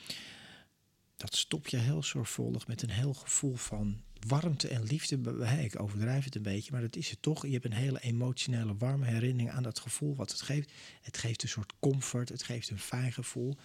dat 1.16 1.36
stop 1.36 1.68
je 1.68 1.78
heel 1.78 2.04
zorgvuldig 2.04 2.68
met 2.68 2.82
een 2.82 2.90
heel 2.90 3.14
gevoel 3.14 3.56
van 3.56 4.02
warmte 4.28 4.68
en 4.68 4.84
liefde. 4.84 5.20
Ik 5.64 5.82
overdrijf 5.82 6.24
het 6.24 6.36
een 6.36 6.42
beetje, 6.42 6.72
maar 6.72 6.82
dat 6.82 6.96
is 6.96 7.10
het 7.10 7.22
toch. 7.22 7.46
Je 7.46 7.52
hebt 7.52 7.66
een 7.66 7.74
hele 7.74 8.02
emotionele, 8.02 8.76
warme 8.78 9.06
herinnering 9.06 9.52
aan 9.52 9.64
dat 9.64 9.80
gevoel 9.80 10.16
wat 10.16 10.32
het 10.32 10.42
geeft. 10.42 10.72
Het 11.02 11.18
geeft 11.18 11.44
een 11.44 11.50
soort 11.50 11.74
comfort, 11.80 12.30
het 12.30 12.44
geeft 12.44 12.70
een 12.70 12.80
fijn 12.80 13.14
gevoel. 13.14 13.58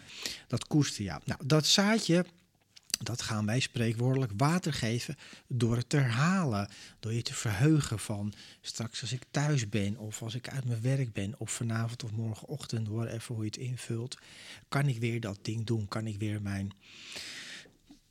Dat 0.48 0.66
koester 0.66 1.04
ja. 1.04 1.20
Nou, 1.24 1.46
dat 1.46 1.66
zaadje, 1.66 2.24
dat 3.02 3.22
gaan 3.22 3.46
wij 3.46 3.60
spreekwoordelijk 3.60 4.32
water 4.36 4.72
geven 4.72 5.16
door 5.46 5.76
het 5.76 5.88
te 5.88 5.96
herhalen. 5.96 6.68
Door 7.00 7.12
je 7.12 7.22
te 7.22 7.34
verheugen 7.34 7.98
van 7.98 8.32
straks 8.60 9.00
als 9.00 9.12
ik 9.12 9.22
thuis 9.30 9.68
ben 9.68 9.96
of 9.96 10.22
als 10.22 10.34
ik 10.34 10.48
uit 10.48 10.64
mijn 10.64 10.82
werk 10.82 11.12
ben 11.12 11.34
of 11.38 11.50
vanavond 11.50 12.04
of 12.04 12.10
morgenochtend, 12.10 12.88
whatever 12.88 13.34
hoe 13.34 13.44
je 13.44 13.50
het 13.50 13.60
invult, 13.60 14.18
kan 14.68 14.88
ik 14.88 14.98
weer 14.98 15.20
dat 15.20 15.38
ding 15.42 15.66
doen. 15.66 15.88
Kan 15.88 16.06
ik 16.06 16.18
weer 16.18 16.42
mijn 16.42 16.72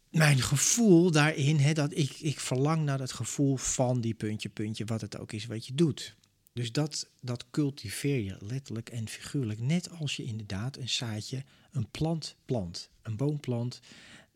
mijn 0.09 0.41
gevoel 0.41 1.11
daarin, 1.11 1.57
hè, 1.57 1.73
dat 1.73 1.97
ik, 1.97 2.11
ik 2.19 2.39
verlang 2.39 2.83
naar 2.83 2.99
het 2.99 3.11
gevoel 3.11 3.55
van 3.57 4.01
die 4.01 4.13
puntje, 4.13 4.49
puntje, 4.49 4.85
wat 4.85 5.01
het 5.01 5.17
ook 5.17 5.31
is 5.31 5.45
wat 5.45 5.65
je 5.67 5.75
doet. 5.75 6.15
Dus 6.53 6.71
dat, 6.71 7.09
dat 7.21 7.45
cultiveer 7.51 8.19
je 8.19 8.37
letterlijk 8.39 8.89
en 8.89 9.07
figuurlijk. 9.07 9.59
Net 9.59 9.89
als 9.89 10.15
je 10.15 10.23
inderdaad 10.23 10.77
een 10.77 10.89
zaadje, 10.89 11.43
een 11.71 11.87
plant 11.91 12.35
plant, 12.45 12.89
een 13.01 13.15
boom 13.15 13.39
plant. 13.39 13.79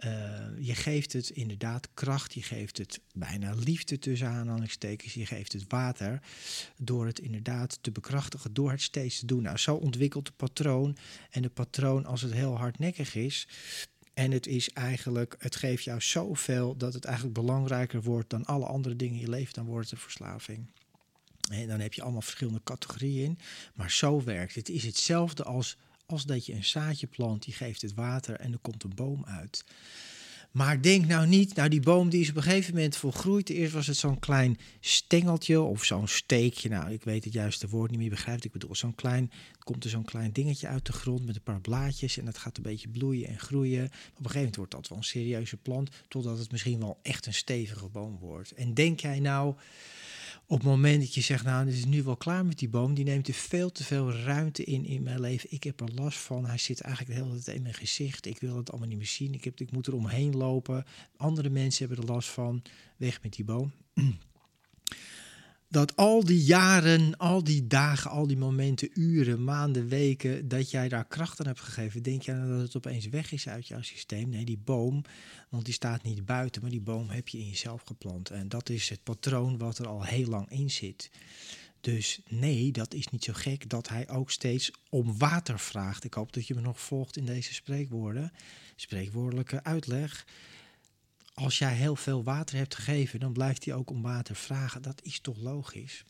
Uh, 0.05 0.11
je 0.59 0.75
geeft 0.75 1.13
het 1.13 1.29
inderdaad 1.29 1.89
kracht, 1.93 2.33
je 2.33 2.41
geeft 2.41 2.77
het 2.77 2.99
bijna 3.13 3.53
liefde 3.53 3.99
tussen 3.99 4.27
aanhalingstekens, 4.27 5.13
je 5.13 5.25
geeft 5.25 5.53
het 5.53 5.65
water 5.67 6.21
door 6.77 7.05
het 7.05 7.19
inderdaad 7.19 7.77
te 7.81 7.91
bekrachtigen, 7.91 8.53
door 8.53 8.71
het 8.71 8.81
steeds 8.81 9.19
te 9.19 9.25
doen. 9.25 9.41
Nou, 9.41 9.57
zo 9.57 9.75
ontwikkelt 9.75 10.27
het 10.27 10.35
patroon. 10.35 10.97
En 11.29 11.43
het 11.43 11.53
patroon, 11.53 12.05
als 12.05 12.21
het 12.21 12.33
heel 12.33 12.57
hardnekkig 12.57 13.15
is, 13.15 13.47
en 14.13 14.31
het 14.31 14.47
is 14.47 14.69
eigenlijk, 14.69 15.35
het 15.39 15.55
geeft 15.55 15.83
jou 15.83 16.01
zoveel 16.01 16.77
dat 16.77 16.93
het 16.93 17.05
eigenlijk 17.05 17.35
belangrijker 17.35 18.01
wordt 18.01 18.29
dan 18.29 18.45
alle 18.45 18.65
andere 18.65 18.95
dingen 18.95 19.15
in 19.15 19.21
je 19.21 19.29
leven, 19.29 19.53
dan 19.53 19.65
wordt 19.65 19.89
het 19.89 19.99
verslaving. 19.99 20.71
En 21.51 21.67
dan 21.67 21.79
heb 21.79 21.93
je 21.93 22.01
allemaal 22.01 22.21
verschillende 22.21 22.61
categorieën 22.63 23.23
in. 23.23 23.39
Maar 23.75 23.91
zo 23.91 24.23
werkt 24.23 24.55
het. 24.55 24.67
Het 24.67 24.75
is 24.75 24.83
hetzelfde 24.83 25.43
als, 25.43 25.77
als 26.09 26.25
dat 26.25 26.45
je 26.45 26.53
een 26.53 26.63
zaadje 26.63 27.07
plant, 27.07 27.43
die 27.43 27.53
geeft 27.53 27.81
het 27.81 27.93
water 27.93 28.35
en 28.35 28.51
er 28.51 28.59
komt 28.59 28.83
een 28.83 28.95
boom 28.95 29.25
uit. 29.25 29.63
Maar 30.51 30.81
denk 30.81 31.05
nou 31.05 31.27
niet, 31.27 31.55
nou 31.55 31.69
die 31.69 31.79
boom 31.79 32.09
die 32.09 32.21
is 32.21 32.29
op 32.29 32.35
een 32.35 32.43
gegeven 32.43 32.73
moment 32.73 32.95
volgroeid. 32.95 33.49
Eerst 33.49 33.73
was 33.73 33.87
het 33.87 33.97
zo'n 33.97 34.19
klein 34.19 34.57
stengeltje 34.79 35.61
of 35.61 35.83
zo'n 35.83 36.07
steekje. 36.07 36.69
Nou, 36.69 36.91
ik 36.91 37.03
weet 37.03 37.23
het 37.23 37.33
juiste 37.33 37.69
woord 37.69 37.89
niet 37.89 37.99
meer 37.99 38.09
begrijpt. 38.09 38.45
Ik 38.45 38.51
bedoel, 38.51 38.75
zo'n 38.75 38.95
klein, 38.95 39.31
komt 39.59 39.83
er 39.83 39.89
zo'n 39.89 40.05
klein 40.05 40.31
dingetje 40.31 40.67
uit 40.67 40.85
de 40.85 40.93
grond 40.93 41.25
met 41.25 41.35
een 41.35 41.41
paar 41.41 41.61
blaadjes. 41.61 42.17
En 42.17 42.25
dat 42.25 42.37
gaat 42.37 42.57
een 42.57 42.63
beetje 42.63 42.89
bloeien 42.89 43.27
en 43.27 43.39
groeien. 43.39 43.83
op 43.83 43.91
een 43.91 44.15
gegeven 44.15 44.35
moment 44.35 44.55
wordt 44.55 44.71
dat 44.71 44.87
wel 44.87 44.97
een 44.97 45.03
serieuze 45.03 45.57
plant. 45.57 45.89
Totdat 46.07 46.37
het 46.37 46.51
misschien 46.51 46.79
wel 46.79 46.99
echt 47.01 47.25
een 47.25 47.33
stevige 47.33 47.87
boom 47.87 48.17
wordt. 48.19 48.51
En 48.51 48.73
denk 48.73 48.99
jij 48.99 49.19
nou 49.19 49.55
op 50.51 50.57
het 50.57 50.67
moment 50.67 51.01
dat 51.01 51.13
je 51.13 51.21
zegt, 51.21 51.43
nou, 51.43 51.65
het 51.65 51.75
is 51.75 51.85
nu 51.85 52.03
wel 52.03 52.17
klaar 52.17 52.45
met 52.45 52.59
die 52.59 52.69
boom, 52.69 52.93
die 52.93 53.05
neemt 53.05 53.27
er 53.27 53.33
veel 53.33 53.71
te 53.71 53.83
veel 53.83 54.11
ruimte 54.11 54.63
in 54.63 54.85
in 54.85 55.03
mijn 55.03 55.19
leven. 55.19 55.51
Ik 55.51 55.63
heb 55.63 55.79
er 55.79 55.93
last 55.95 56.17
van. 56.17 56.45
Hij 56.45 56.57
zit 56.57 56.81
eigenlijk 56.81 57.15
de 57.15 57.25
hele 57.25 57.41
tijd 57.41 57.57
in 57.57 57.63
mijn 57.63 57.73
gezicht. 57.73 58.25
Ik 58.25 58.39
wil 58.39 58.57
het 58.57 58.69
allemaal 58.69 58.89
niet 58.89 58.97
meer 58.97 59.07
zien. 59.07 59.33
Ik, 59.33 59.43
heb, 59.43 59.59
ik 59.59 59.71
moet 59.71 59.87
er 59.87 59.95
omheen 59.95 60.35
lopen. 60.35 60.85
Andere 61.17 61.49
mensen 61.49 61.87
hebben 61.87 62.05
er 62.05 62.13
last 62.13 62.29
van. 62.29 62.61
Weg 62.97 63.21
met 63.21 63.33
die 63.33 63.45
boom. 63.45 63.71
dat 65.69 65.95
al 65.95 66.23
die 66.23 66.43
jaren, 66.43 67.17
al 67.17 67.43
die 67.43 67.67
dagen, 67.67 68.11
al 68.11 68.27
die 68.27 68.37
momenten, 68.37 68.89
uren, 68.93 69.43
maanden, 69.43 69.87
weken, 69.87 70.47
dat 70.47 70.71
jij 70.71 70.89
daar 70.89 71.07
kracht 71.07 71.39
aan 71.39 71.45
hebt 71.45 71.59
gegeven, 71.59 72.03
denk 72.03 72.21
je 72.21 72.47
dat 72.47 72.61
het 72.61 72.75
opeens 72.75 73.07
weg 73.07 73.31
is 73.31 73.47
uit 73.47 73.67
jouw 73.67 73.81
systeem? 73.81 74.29
Nee, 74.29 74.45
die 74.45 74.61
boom, 74.63 75.01
want 75.49 75.65
die 75.65 75.73
staat 75.73 76.03
niet 76.03 76.25
buiten, 76.25 76.61
maar 76.61 76.71
die 76.71 76.81
boom 76.81 77.09
heb 77.09 77.27
je 77.27 77.37
in 77.37 77.47
jezelf 77.47 77.81
geplant. 77.81 78.29
En 78.29 78.49
dat 78.49 78.69
is 78.69 78.89
het 78.89 79.03
patroon 79.03 79.57
wat 79.57 79.77
er 79.77 79.87
al 79.87 80.03
heel 80.03 80.27
lang 80.27 80.51
in 80.51 80.69
zit. 80.69 81.09
Dus 81.81 82.19
nee, 82.27 82.71
dat 82.71 82.93
is 82.93 83.07
niet 83.07 83.23
zo 83.23 83.33
gek 83.35 83.69
dat 83.69 83.89
hij 83.89 84.09
ook 84.09 84.31
steeds 84.31 84.71
om 84.89 85.17
water 85.17 85.59
vraagt. 85.59 86.03
Ik 86.03 86.13
hoop 86.13 86.33
dat 86.33 86.47
je 86.47 86.55
me 86.55 86.61
nog 86.61 86.79
volgt 86.79 87.17
in 87.17 87.25
deze 87.25 87.53
spreekwoorden, 87.53 88.31
spreekwoordelijke 88.75 89.63
uitleg 89.63 90.25
als 91.39 91.57
jij 91.57 91.73
heel 91.73 91.95
veel 91.95 92.23
water 92.23 92.57
hebt 92.57 92.75
gegeven, 92.75 93.19
dan 93.19 93.33
blijft 93.33 93.65
hij 93.65 93.73
ook 93.73 93.89
om 93.89 94.01
water 94.01 94.35
vragen. 94.35 94.81
Dat 94.81 95.01
is 95.03 95.19
toch 95.19 95.37
logisch? 95.37 96.03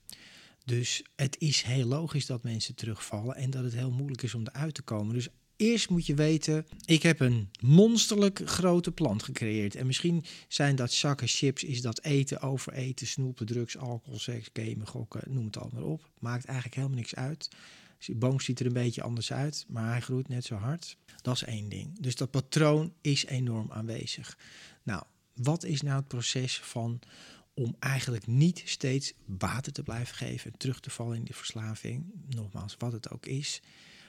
Dus 0.66 1.04
het 1.16 1.36
is 1.40 1.62
heel 1.62 1.86
logisch 1.86 2.26
dat 2.26 2.44
mensen 2.44 2.76
terugvallen 2.76 3.36
en 3.36 3.50
dat 3.50 3.64
het 3.64 3.74
heel 3.74 3.92
moeilijk 3.92 4.22
is 4.22 4.34
om 4.34 4.48
eruit 4.48 4.74
te 4.74 4.82
komen. 4.82 5.14
Dus 5.14 5.28
eerst 5.56 5.90
moet 5.90 6.06
je 6.06 6.14
weten, 6.14 6.66
ik 6.86 7.04
heb 7.04 7.20
een 7.20 7.50
monsterlijk 7.62 8.42
grote 8.46 8.92
plant 8.92 9.24
gecreëerd. 9.24 9.76
En 9.76 9.86
misschien 9.86 10.26
zijn 10.48 10.76
dat 10.76 10.92
zakken 10.92 11.28
chips, 11.28 11.64
is 11.64 11.82
dat 11.82 12.04
eten, 12.04 12.42
overeten, 12.42 13.08
snoepen, 13.08 13.46
drugs, 13.46 13.78
alcohol, 13.78 14.20
seks, 14.20 14.50
gamen, 14.54 14.88
gokken, 14.88 15.22
noem 15.34 15.46
het 15.46 15.58
allemaal 15.58 15.84
op. 15.84 16.10
Maakt 16.20 16.46
eigenlijk 16.46 16.76
helemaal 16.76 16.98
niks 16.98 17.16
uit. 17.16 17.50
Die 18.06 18.16
boom 18.16 18.40
ziet 18.40 18.60
er 18.60 18.66
een 18.66 18.74
beetje 18.74 19.02
anders 19.02 19.34
uit, 19.34 19.66
maar 19.68 19.92
hij 19.92 20.02
groeit 20.02 20.28
net 20.28 20.46
zo 20.46 20.56
hard. 20.56 20.98
Dat 21.22 21.36
is 21.36 21.44
één 21.44 21.70
ding. 21.70 22.00
Dus 22.00 22.16
dat 22.16 22.32
patroon 22.32 22.94
is 23.02 23.26
enorm 23.26 23.72
aanwezig. 23.72 24.38
Nou, 24.84 25.04
wat 25.44 25.64
is 25.64 25.82
nou 25.82 25.98
het 25.98 26.08
proces 26.08 26.60
van 26.60 27.00
om 27.54 27.76
eigenlijk 27.80 28.28
niet 28.28 28.62
steeds 28.66 29.14
water 29.26 29.72
te 29.72 29.84
blijven 29.84 30.16
geven, 30.16 30.58
terug 30.58 30.80
te 30.80 30.90
vallen 30.90 31.18
in 31.18 31.24
die 31.24 31.36
verslaving, 31.36 32.06
nogmaals, 32.30 32.76
wat 32.78 32.92
het 32.92 33.12
ook 33.12 33.26
is. 33.26 33.62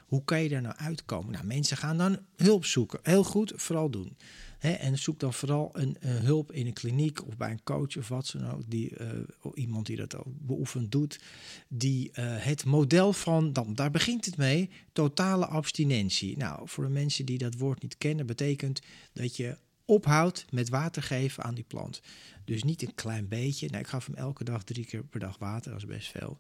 Hoe 0.07 0.25
kan 0.25 0.43
je 0.43 0.49
daar 0.49 0.63
nou 0.63 0.77
uitkomen? 0.77 1.33
Nou, 1.33 1.45
mensen 1.45 1.77
gaan 1.77 1.99
dan 1.99 2.19
hulp 2.37 2.65
zoeken. 2.65 3.01
Heel 3.03 3.25
goed, 3.25 3.53
vooral 3.57 3.91
doen. 3.91 4.17
en 4.59 4.99
zoek 4.99 5.21
dan 5.21 5.35
vooral 5.35 5.71
een, 5.73 5.97
hulp 6.01 6.53
in 6.53 6.67
een 6.67 6.73
kliniek 6.73 7.27
of 7.27 7.37
bij 7.37 7.51
een 7.51 7.63
coach 7.63 7.97
of 7.97 8.09
wat 8.09 8.35
dan 8.37 8.51
ook. 8.51 8.63
Die, 8.71 8.99
uh, 8.99 9.09
iemand 9.55 9.87
die 9.87 9.97
dat 9.97 10.17
ook 10.17 10.27
beoefend 10.41 10.93
doet. 10.93 11.21
Die 11.69 12.09
uh, 12.09 12.15
het 12.37 12.65
model 12.65 13.13
van, 13.13 13.53
dan, 13.53 13.75
daar 13.75 13.91
begint 13.91 14.25
het 14.25 14.37
mee, 14.37 14.71
totale 14.93 15.47
abstinentie. 15.47 16.37
Nou, 16.37 16.69
voor 16.69 16.85
de 16.85 16.91
mensen 16.91 17.27
die 17.27 17.39
dat 17.39 17.55
woord 17.55 17.83
niet 17.83 17.99
kennen, 17.99 18.27
betekent 18.27 18.81
dat 19.13 19.37
je 19.37 19.57
ophoudt 19.91 20.45
met 20.51 20.69
water 20.69 21.03
geven 21.03 21.45
aan 21.45 21.55
die 21.55 21.65
plant. 21.65 22.01
Dus 22.45 22.63
niet 22.63 22.83
een 22.83 22.95
klein 22.95 23.29
beetje. 23.29 23.69
Nee, 23.71 23.81
ik 23.81 23.87
gaf 23.87 24.07
hem 24.07 24.15
elke 24.15 24.45
dag 24.45 24.63
drie 24.65 24.85
keer 24.85 25.05
per 25.05 25.21
dag 25.21 25.39
water. 25.39 25.71
Dat 25.71 25.81
is 25.81 25.87
best 25.87 26.09
veel. 26.09 26.39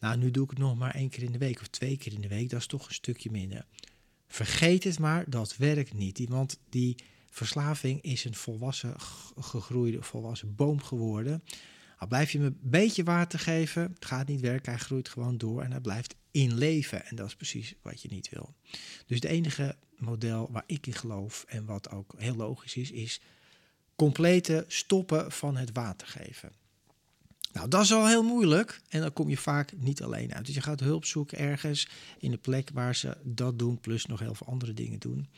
Nou, 0.00 0.16
nu 0.16 0.30
doe 0.30 0.44
ik 0.44 0.50
het 0.50 0.58
nog 0.58 0.78
maar 0.78 0.94
één 0.94 1.08
keer 1.08 1.22
in 1.22 1.32
de 1.32 1.38
week 1.38 1.60
of 1.60 1.66
twee 1.66 1.96
keer 1.96 2.12
in 2.12 2.20
de 2.20 2.28
week. 2.28 2.50
Dat 2.50 2.60
is 2.60 2.66
toch 2.66 2.86
een 2.86 2.94
stukje 2.94 3.30
minder. 3.30 3.66
Vergeet 4.28 4.84
het 4.84 4.98
maar, 4.98 5.30
dat 5.30 5.56
werkt 5.56 5.94
niet. 5.94 6.28
Want 6.28 6.58
die 6.68 6.96
verslaving 7.30 8.02
is 8.02 8.24
een 8.24 8.34
volwassen 8.34 8.94
gegroeide, 9.38 10.02
volwassen 10.02 10.54
boom 10.54 10.82
geworden. 10.82 11.42
Al 12.00 12.06
blijf 12.06 12.30
je 12.30 12.38
hem 12.38 12.46
een 12.46 12.58
beetje 12.70 13.04
water 13.04 13.38
geven, 13.38 13.82
het 13.82 14.04
gaat 14.04 14.28
niet 14.28 14.40
werken. 14.40 14.72
Hij 14.72 14.80
groeit 14.80 15.08
gewoon 15.08 15.38
door 15.38 15.62
en 15.62 15.70
hij 15.70 15.80
blijft 15.80 16.14
in 16.30 16.54
leven. 16.54 17.06
En 17.06 17.16
dat 17.16 17.26
is 17.26 17.36
precies 17.36 17.74
wat 17.82 18.02
je 18.02 18.08
niet 18.10 18.28
wil. 18.28 18.54
Dus 19.06 19.16
het 19.16 19.24
enige 19.24 19.76
model 19.96 20.48
waar 20.50 20.64
ik 20.66 20.86
in 20.86 20.92
geloof 20.92 21.44
en 21.48 21.64
wat 21.64 21.90
ook 21.90 22.14
heel 22.16 22.36
logisch 22.36 22.76
is, 22.76 22.90
is 22.90 23.20
complete 23.96 24.64
stoppen 24.68 25.32
van 25.32 25.56
het 25.56 25.72
water 25.72 26.06
geven. 26.06 26.52
Nou, 27.52 27.68
dat 27.68 27.82
is 27.82 27.92
al 27.92 28.08
heel 28.08 28.22
moeilijk 28.22 28.80
en 28.88 29.00
dan 29.00 29.12
kom 29.12 29.28
je 29.28 29.36
vaak 29.36 29.72
niet 29.76 30.02
alleen 30.02 30.34
uit. 30.34 30.46
Dus 30.46 30.54
je 30.54 30.62
gaat 30.62 30.80
hulp 30.80 31.04
zoeken 31.04 31.38
ergens 31.38 31.88
in 32.18 32.30
de 32.30 32.38
plek 32.38 32.70
waar 32.72 32.96
ze 32.96 33.16
dat 33.22 33.58
doen, 33.58 33.80
plus 33.80 34.06
nog 34.06 34.20
heel 34.20 34.34
veel 34.34 34.46
andere 34.46 34.72
dingen 34.72 34.98
doen. 34.98 35.28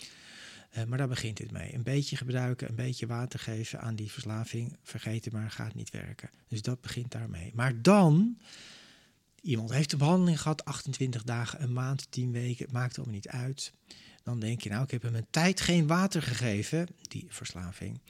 Uh, 0.76 0.84
maar 0.84 0.98
daar 0.98 1.08
begint 1.08 1.38
het 1.38 1.50
mee. 1.50 1.74
Een 1.74 1.82
beetje 1.82 2.16
gebruiken, 2.16 2.68
een 2.68 2.74
beetje 2.74 3.06
water 3.06 3.38
geven 3.38 3.80
aan 3.80 3.94
die 3.94 4.12
verslaving. 4.12 4.76
Vergeten 4.82 5.32
maar, 5.32 5.50
gaat 5.50 5.74
niet 5.74 5.90
werken. 5.90 6.30
Dus 6.48 6.62
dat 6.62 6.80
begint 6.80 7.10
daarmee. 7.10 7.50
Maar 7.54 7.82
dan, 7.82 8.38
iemand 9.40 9.72
heeft 9.72 9.90
de 9.90 9.96
behandeling 9.96 10.40
gehad, 10.40 10.64
28 10.64 11.22
dagen, 11.22 11.62
een 11.62 11.72
maand, 11.72 12.10
10 12.10 12.32
weken, 12.32 12.64
het 12.64 12.74
maakt 12.74 12.96
allemaal 12.96 13.14
niet 13.14 13.28
uit. 13.28 13.72
Dan 14.22 14.40
denk 14.40 14.60
je, 14.60 14.68
nou, 14.68 14.82
ik 14.82 14.90
heb 14.90 15.02
hem 15.02 15.14
een 15.14 15.26
tijd 15.30 15.60
geen 15.60 15.86
water 15.86 16.22
gegeven, 16.22 16.88
die 17.02 17.26
verslaving. 17.28 18.00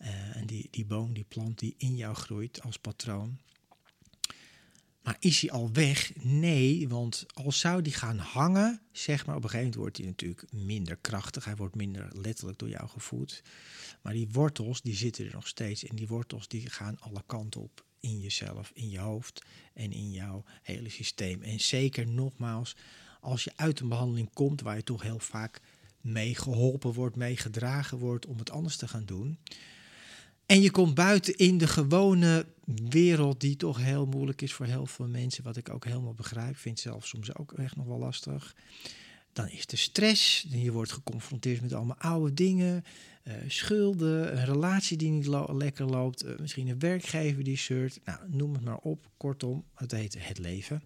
Uh, 0.00 0.36
en 0.36 0.46
die, 0.46 0.68
die 0.70 0.84
boom, 0.84 1.12
die 1.12 1.24
plant 1.28 1.58
die 1.58 1.74
in 1.78 1.96
jou 1.96 2.14
groeit 2.14 2.62
als 2.62 2.78
patroon. 2.78 3.38
Maar 5.06 5.16
is 5.18 5.40
hij 5.40 5.50
al 5.50 5.72
weg? 5.72 6.12
Nee, 6.22 6.88
want 6.88 7.26
als 7.34 7.58
zou 7.58 7.82
die 7.82 7.92
gaan 7.92 8.18
hangen, 8.18 8.80
zeg 8.92 9.26
maar, 9.26 9.36
op 9.36 9.44
een 9.44 9.50
gegeven 9.50 9.70
moment 9.70 9.74
wordt 9.74 9.96
hij 9.96 10.06
natuurlijk 10.06 10.52
minder 10.52 10.96
krachtig. 10.96 11.44
Hij 11.44 11.56
wordt 11.56 11.74
minder 11.74 12.08
letterlijk 12.12 12.58
door 12.58 12.68
jou 12.68 12.88
gevoed. 12.88 13.42
Maar 14.02 14.12
die 14.12 14.28
wortels, 14.32 14.82
die 14.82 14.94
zitten 14.94 15.26
er 15.26 15.32
nog 15.32 15.46
steeds. 15.46 15.84
En 15.84 15.96
die 15.96 16.06
wortels, 16.06 16.48
die 16.48 16.70
gaan 16.70 17.00
alle 17.00 17.22
kanten 17.26 17.60
op 17.60 17.84
in 18.00 18.20
jezelf, 18.20 18.70
in 18.74 18.90
je 18.90 18.98
hoofd 18.98 19.44
en 19.74 19.92
in 19.92 20.10
jouw 20.10 20.44
hele 20.62 20.88
systeem. 20.88 21.42
En 21.42 21.60
zeker 21.60 22.08
nogmaals, 22.08 22.76
als 23.20 23.44
je 23.44 23.52
uit 23.56 23.80
een 23.80 23.88
behandeling 23.88 24.32
komt 24.32 24.60
waar 24.60 24.76
je 24.76 24.82
toch 24.82 25.02
heel 25.02 25.18
vaak 25.18 25.60
mee 26.00 26.34
geholpen 26.34 26.92
wordt, 26.92 27.16
mee 27.16 27.36
gedragen 27.36 27.98
wordt 27.98 28.26
om 28.26 28.38
het 28.38 28.50
anders 28.50 28.76
te 28.76 28.88
gaan 28.88 29.04
doen. 29.04 29.38
En 30.46 30.62
je 30.62 30.70
komt 30.70 30.94
buiten 30.94 31.36
in 31.36 31.58
de 31.58 31.66
gewone 31.66 32.46
wereld, 32.88 33.40
die 33.40 33.56
toch 33.56 33.78
heel 33.78 34.06
moeilijk 34.06 34.42
is 34.42 34.52
voor 34.52 34.66
heel 34.66 34.86
veel 34.86 35.08
mensen, 35.08 35.44
wat 35.44 35.56
ik 35.56 35.70
ook 35.70 35.84
helemaal 35.84 36.14
begrijp, 36.14 36.56
vind 36.56 36.80
zelf 36.80 37.06
soms 37.06 37.36
ook 37.36 37.52
echt 37.52 37.76
nog 37.76 37.86
wel 37.86 37.98
lastig. 37.98 38.54
Dan 39.32 39.48
is 39.48 39.66
de 39.66 39.76
stress, 39.76 40.46
je 40.48 40.72
wordt 40.72 40.92
geconfronteerd 40.92 41.60
met 41.60 41.72
allemaal 41.72 41.96
oude 41.98 42.34
dingen, 42.34 42.84
uh, 43.24 43.34
schulden, 43.46 44.38
een 44.38 44.44
relatie 44.44 44.96
die 44.96 45.10
niet 45.10 45.26
lekker 45.52 45.86
loopt, 45.86 46.24
uh, 46.24 46.38
misschien 46.38 46.68
een 46.68 46.78
werkgever 46.78 47.44
die 47.44 47.58
zeurt. 47.58 48.00
Nou, 48.04 48.18
noem 48.26 48.52
het 48.52 48.64
maar 48.64 48.78
op. 48.78 49.08
Kortom, 49.16 49.64
het 49.74 49.90
heet 49.90 50.16
het 50.18 50.38
leven. 50.38 50.82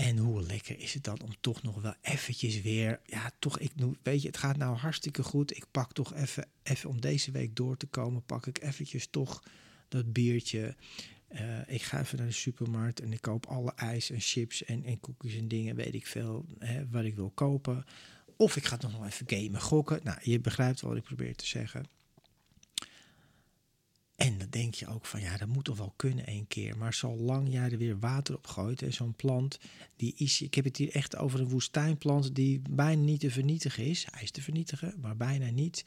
En 0.00 0.16
hoe 0.16 0.42
lekker 0.42 0.78
is 0.78 0.94
het 0.94 1.04
dan 1.04 1.20
om 1.22 1.34
toch 1.40 1.62
nog 1.62 1.80
wel 1.80 1.94
eventjes 2.00 2.60
weer, 2.60 3.00
ja, 3.04 3.30
toch, 3.38 3.58
ik, 3.58 3.72
weet 4.02 4.22
je, 4.22 4.26
het 4.26 4.36
gaat 4.36 4.56
nou 4.56 4.76
hartstikke 4.76 5.22
goed. 5.22 5.56
Ik 5.56 5.64
pak 5.70 5.92
toch 5.92 6.14
even, 6.14 6.48
even 6.62 6.90
om 6.90 7.00
deze 7.00 7.30
week 7.30 7.56
door 7.56 7.76
te 7.76 7.86
komen, 7.86 8.24
pak 8.24 8.46
ik 8.46 8.62
eventjes 8.62 9.06
toch 9.06 9.42
dat 9.88 10.12
biertje. 10.12 10.76
Uh, 11.32 11.68
ik 11.68 11.82
ga 11.82 12.00
even 12.00 12.18
naar 12.18 12.26
de 12.26 12.32
supermarkt 12.32 13.00
en 13.00 13.12
ik 13.12 13.20
koop 13.20 13.46
alle 13.46 13.72
ijs 13.74 14.10
en 14.10 14.20
chips 14.20 14.64
en, 14.64 14.84
en 14.84 15.00
koekjes 15.00 15.34
en 15.34 15.48
dingen, 15.48 15.76
weet 15.76 15.94
ik 15.94 16.06
veel, 16.06 16.46
hè, 16.58 16.88
wat 16.88 17.04
ik 17.04 17.14
wil 17.14 17.30
kopen. 17.30 17.84
Of 18.36 18.56
ik 18.56 18.64
ga 18.64 18.76
nog 18.80 18.92
wel 18.92 19.06
even 19.06 19.28
gamen, 19.28 19.60
gokken. 19.60 20.00
Nou, 20.02 20.18
je 20.22 20.40
begrijpt 20.40 20.80
wat 20.80 20.96
ik 20.96 21.02
probeer 21.02 21.36
te 21.36 21.46
zeggen. 21.46 21.84
En 24.20 24.38
dan 24.38 24.46
denk 24.50 24.74
je 24.74 24.86
ook 24.86 25.06
van 25.06 25.20
ja, 25.20 25.36
dat 25.36 25.48
moet 25.48 25.64
toch 25.64 25.76
wel 25.76 25.92
kunnen 25.96 26.26
één 26.26 26.46
keer. 26.46 26.76
Maar 26.76 26.94
zolang 26.94 27.52
jij 27.52 27.70
er 27.70 27.78
weer 27.78 27.98
water 27.98 28.34
op 28.34 28.46
gooit 28.46 28.82
en 28.82 28.92
zo'n 28.92 29.14
plant, 29.14 29.58
die 29.96 30.14
is, 30.16 30.42
ik 30.42 30.54
heb 30.54 30.64
het 30.64 30.76
hier 30.76 30.90
echt 30.90 31.16
over 31.16 31.40
een 31.40 31.48
woestijnplant 31.48 32.34
die 32.34 32.62
bijna 32.70 33.02
niet 33.02 33.20
te 33.20 33.30
vernietigen 33.30 33.84
is. 33.84 34.06
Hij 34.10 34.22
is 34.22 34.30
te 34.30 34.42
vernietigen, 34.42 34.94
maar 35.00 35.16
bijna 35.16 35.50
niet. 35.50 35.84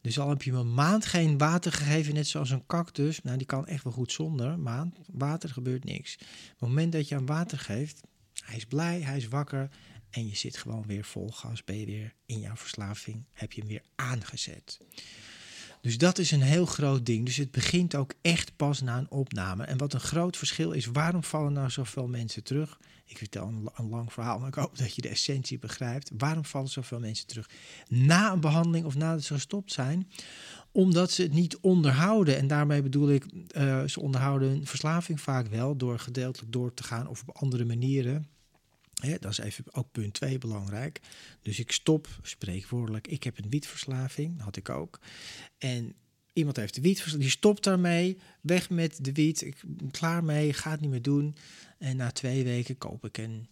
Dus 0.00 0.18
al 0.18 0.28
heb 0.28 0.42
je 0.42 0.50
hem 0.50 0.60
een 0.60 0.74
maand 0.74 1.06
geen 1.06 1.38
water 1.38 1.72
gegeven, 1.72 2.14
net 2.14 2.26
zoals 2.26 2.50
een 2.50 2.66
cactus, 2.66 3.22
nou 3.22 3.36
die 3.36 3.46
kan 3.46 3.66
echt 3.66 3.84
wel 3.84 3.92
goed 3.92 4.12
zonder 4.12 4.58
maand 4.58 4.98
water, 5.12 5.48
gebeurt 5.48 5.84
niks. 5.84 6.14
Op 6.14 6.60
het 6.60 6.68
moment 6.68 6.92
dat 6.92 7.08
je 7.08 7.14
hem 7.14 7.26
water 7.26 7.58
geeft, 7.58 8.00
hij 8.44 8.56
is 8.56 8.64
blij, 8.64 9.00
hij 9.00 9.16
is 9.16 9.28
wakker 9.28 9.70
en 10.10 10.28
je 10.28 10.36
zit 10.36 10.56
gewoon 10.56 10.86
weer 10.86 11.04
vol 11.04 11.28
gas, 11.28 11.64
ben 11.64 11.78
je 11.78 11.86
weer 11.86 12.14
in 12.26 12.40
jouw 12.40 12.56
verslaving, 12.56 13.24
heb 13.32 13.52
je 13.52 13.60
hem 13.60 13.70
weer 13.70 13.84
aangezet. 13.94 14.78
Dus 15.82 15.98
dat 15.98 16.18
is 16.18 16.30
een 16.30 16.42
heel 16.42 16.66
groot 16.66 17.06
ding. 17.06 17.24
Dus 17.26 17.36
het 17.36 17.50
begint 17.50 17.94
ook 17.94 18.14
echt 18.20 18.56
pas 18.56 18.80
na 18.80 18.98
een 18.98 19.10
opname. 19.10 19.64
En 19.64 19.78
wat 19.78 19.92
een 19.92 20.00
groot 20.00 20.36
verschil 20.36 20.72
is, 20.72 20.86
waarom 20.86 21.24
vallen 21.24 21.52
nou 21.52 21.70
zoveel 21.70 22.08
mensen 22.08 22.42
terug? 22.42 22.78
Ik 23.04 23.18
vertel 23.18 23.46
een, 23.46 23.88
lang 23.88 24.12
verhaal, 24.12 24.38
maar 24.38 24.48
ik 24.48 24.54
hoop 24.54 24.78
dat 24.78 24.94
je 24.94 25.02
de 25.02 25.08
essentie 25.08 25.58
begrijpt. 25.58 26.10
Waarom 26.16 26.44
vallen 26.44 26.68
zoveel 26.68 26.98
mensen 26.98 27.26
terug 27.26 27.50
na 27.88 28.32
een 28.32 28.40
behandeling 28.40 28.84
of 28.84 28.94
nadat 28.94 29.24
ze 29.24 29.34
gestopt 29.34 29.72
zijn? 29.72 30.10
Omdat 30.72 31.10
ze 31.10 31.22
het 31.22 31.32
niet 31.32 31.58
onderhouden. 31.60 32.36
En 32.36 32.46
daarmee 32.46 32.82
bedoel 32.82 33.10
ik, 33.10 33.26
uh, 33.56 33.84
ze 33.84 34.00
onderhouden 34.00 34.48
hun 34.48 34.66
verslaving 34.66 35.20
vaak 35.20 35.46
wel 35.46 35.76
door 35.76 35.98
gedeeltelijk 35.98 36.52
door 36.52 36.74
te 36.74 36.82
gaan 36.82 37.08
of 37.08 37.22
op 37.26 37.36
andere 37.36 37.64
manieren. 37.64 38.28
Dat 39.20 39.30
is 39.30 39.38
even 39.38 39.64
ook 39.74 39.92
punt 39.92 40.14
2 40.14 40.38
belangrijk. 40.38 41.00
Dus 41.42 41.58
ik 41.58 41.72
stop, 41.72 42.08
spreekwoordelijk. 42.22 43.06
Ik 43.06 43.22
heb 43.22 43.38
een 43.38 43.50
wietverslaving, 43.50 44.40
had 44.40 44.56
ik 44.56 44.68
ook. 44.68 45.00
En 45.58 45.94
iemand 46.32 46.56
heeft 46.56 46.74
de 46.74 46.80
wiet, 46.80 47.18
die 47.18 47.30
stopt 47.30 47.64
daarmee. 47.64 48.18
Weg 48.40 48.70
met 48.70 49.04
de 49.04 49.12
wiet, 49.12 49.42
ik 49.42 49.62
ben 49.66 49.90
klaar 49.90 50.24
mee, 50.24 50.52
ga 50.52 50.70
het 50.70 50.80
niet 50.80 50.90
meer 50.90 51.02
doen. 51.02 51.36
En 51.78 51.96
na 51.96 52.10
twee 52.10 52.44
weken 52.44 52.78
koop 52.78 53.04
ik 53.04 53.18
een 53.18 53.48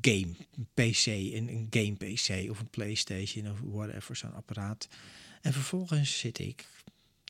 game 0.00 0.34
een 0.56 0.68
PC, 0.74 1.06
een, 1.06 1.48
een 1.48 1.66
game 1.70 1.94
PC 1.96 2.50
of 2.50 2.60
een 2.60 2.70
PlayStation 2.70 3.50
of 3.50 3.58
whatever, 3.60 4.16
zo'n 4.16 4.34
apparaat. 4.34 4.88
En 5.40 5.52
vervolgens 5.52 6.18
zit 6.18 6.38
ik 6.38 6.66